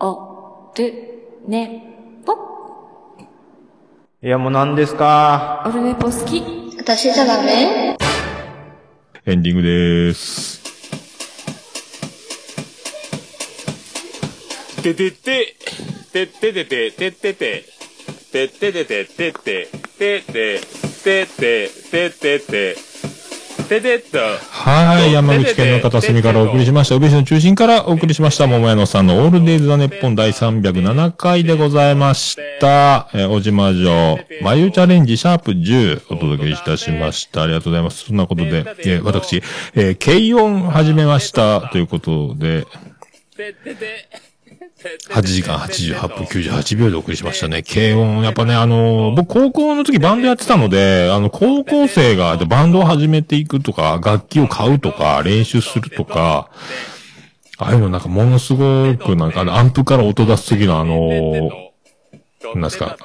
[0.00, 0.94] お、る、
[1.46, 1.82] ね、
[2.24, 2.34] ぽ。
[4.22, 5.64] いや、もう何ですか？
[5.66, 6.42] オルネポ好き。
[6.78, 7.96] 私じゃダメ？
[9.26, 10.57] エンディングでーす。
[14.94, 15.56] ててて、
[16.12, 17.64] てっててて、てってて、
[18.32, 20.60] てっててて、てって、てって、
[21.04, 22.76] てって、てってて、
[23.68, 24.18] ててっと。
[24.18, 25.12] はい。
[25.12, 26.94] 山口県の片隅からお送りしました。
[26.94, 28.46] 宇部市の中心からお送りしました。
[28.46, 33.10] 桃屋のさんのオールデイズ・ザ・ネッポン第307回でございました。
[33.12, 37.42] えー、小島城、眉チャレンジシャープ10お届けいたしました。
[37.42, 38.06] ありがとうございます。
[38.06, 39.42] そんなことで、えー私、
[39.74, 41.68] えー、軽音始めました。
[41.68, 42.66] ということで、
[44.78, 47.62] 8時間88分98秒でお送りしましたね。
[47.68, 56.48] 軽音、やっぱね、あのー僕高校の時バンドやってたので、あの、高校生がでバンドを始めていくとか、楽器を買うとか、練習するとか、
[57.58, 61.67] ああいうのなんかものすごくなんかあのアンプから音出す時のあのー
[62.54, 62.96] なんですか、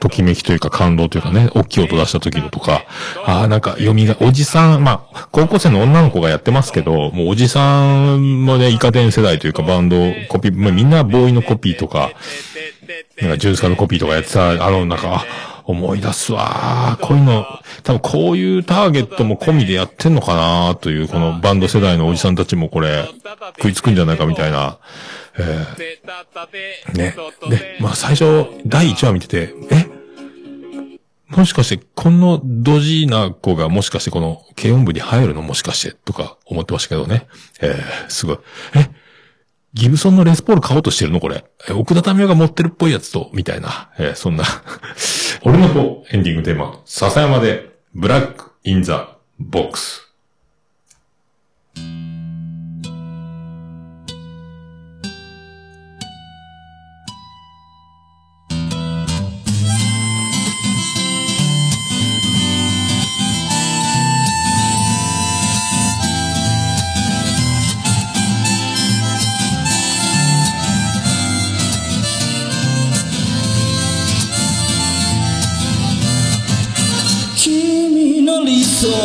[0.00, 2.84] ときめきというか感動というかね、大きい音出した時のとか、
[3.24, 9.96] ああ、なんか読みが、おじさん、まあ、高校生の女の子がやってますけど、もうおじさんもね、イカ天世代というかバンド、
[10.28, 12.12] コピー、まあみんなボーイのコピーとか、
[13.20, 16.96] なんかジュースカのコピーとかやってた、あの、なんか、あ思い出すわ。
[17.00, 17.44] ーこういうの、
[17.82, 23.08] 多分こういうターゲットも込みでやってんのかなという、このバンド世代のおじさんたちもこれ、
[23.58, 24.78] 食いつくんじゃないかみたいな、
[25.38, 26.96] えー。
[26.96, 27.14] ね。
[27.48, 29.86] で、まあ最初、第1話見てて、え？
[31.28, 35.42] もしかして、このドジな子がもしかしてこの軽音部に入るの？
[35.42, 35.96] もしかして。
[36.04, 37.26] とか思ってましたけどね。
[37.60, 38.38] えー、すごい。
[38.76, 38.88] え？
[39.76, 41.20] ギブソンのレスポール買おうとしてるの？
[41.20, 41.44] これ。
[41.74, 43.90] 奥田民生が持ってるっぽいやつと、みたいな。
[43.98, 44.44] えーそんな。
[45.44, 50.05] 俺の子、エンディングテーマ、笹山で、ブラック・イン・ザ・ボックス。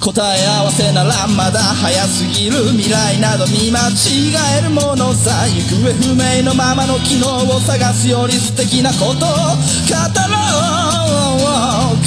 [0.00, 10.90] 答え合わせならまだ早すぎる未来など見間違えるものさ行方不明のままの機能を探すより素敵なことを語ろう。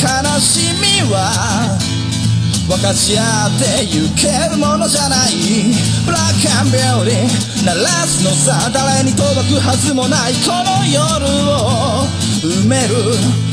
[0.04, 0.10] 悲
[0.40, 1.78] しみは
[2.68, 5.32] 分かち合ってゆけるものじゃない。
[6.06, 6.72] ブラックアン。
[6.72, 10.34] ビューティー鳴らすのさ誰に届くはずもない。
[10.42, 11.00] この夜
[11.48, 12.08] を
[12.42, 13.53] 埋める。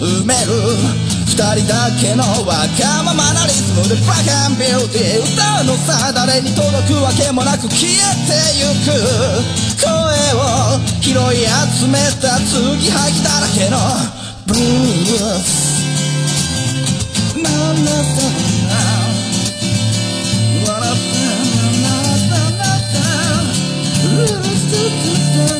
[0.00, 0.52] 埋める。
[1.26, 5.32] 二人だけのわがままなリズムでブラックアンビューティー。
[5.32, 7.96] 歌うのさ誰に届くわけもなく消え
[8.26, 8.96] てゆく。
[9.80, 9.88] 声
[10.34, 11.44] を拾い
[11.78, 13.76] 集めた継ぎはぎだらけの
[14.46, 15.70] ブルース。
[17.36, 17.90] なんだ
[25.30, 25.59] 何を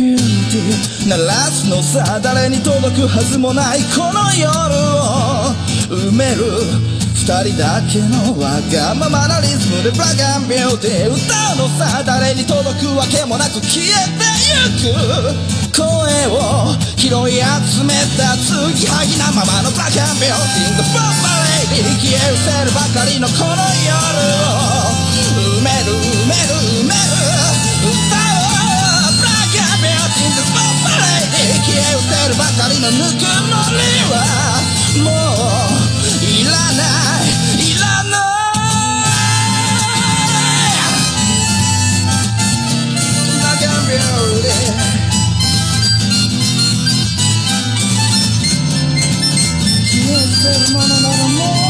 [0.00, 4.48] ビューティー鳴らすのさ誰に届くはずもないこの夜
[4.96, 5.52] を
[5.92, 6.40] 埋める
[7.12, 11.20] 二人だけのわがままなリズムでブラックアンビューティー歌
[11.52, 15.84] うのさ誰に届くわけもなく消えてゆく声
[16.32, 21.12] を拾い集めた継ぎはぎなままのブラックアンビューティー The f o r
[21.76, 23.52] Lady 消え失せるばかりのこの
[23.84, 23.92] 夜
[24.48, 24.96] を
[25.60, 26.59] 埋める埋める
[31.70, 33.78] 消え失せるばかりのぬくもり
[34.10, 34.14] は
[35.04, 36.82] もういらな
[37.22, 37.30] い
[37.62, 38.20] いらない
[43.26, 44.90] ブラックアンビューティー
[49.86, 51.69] 消え失せるものならもう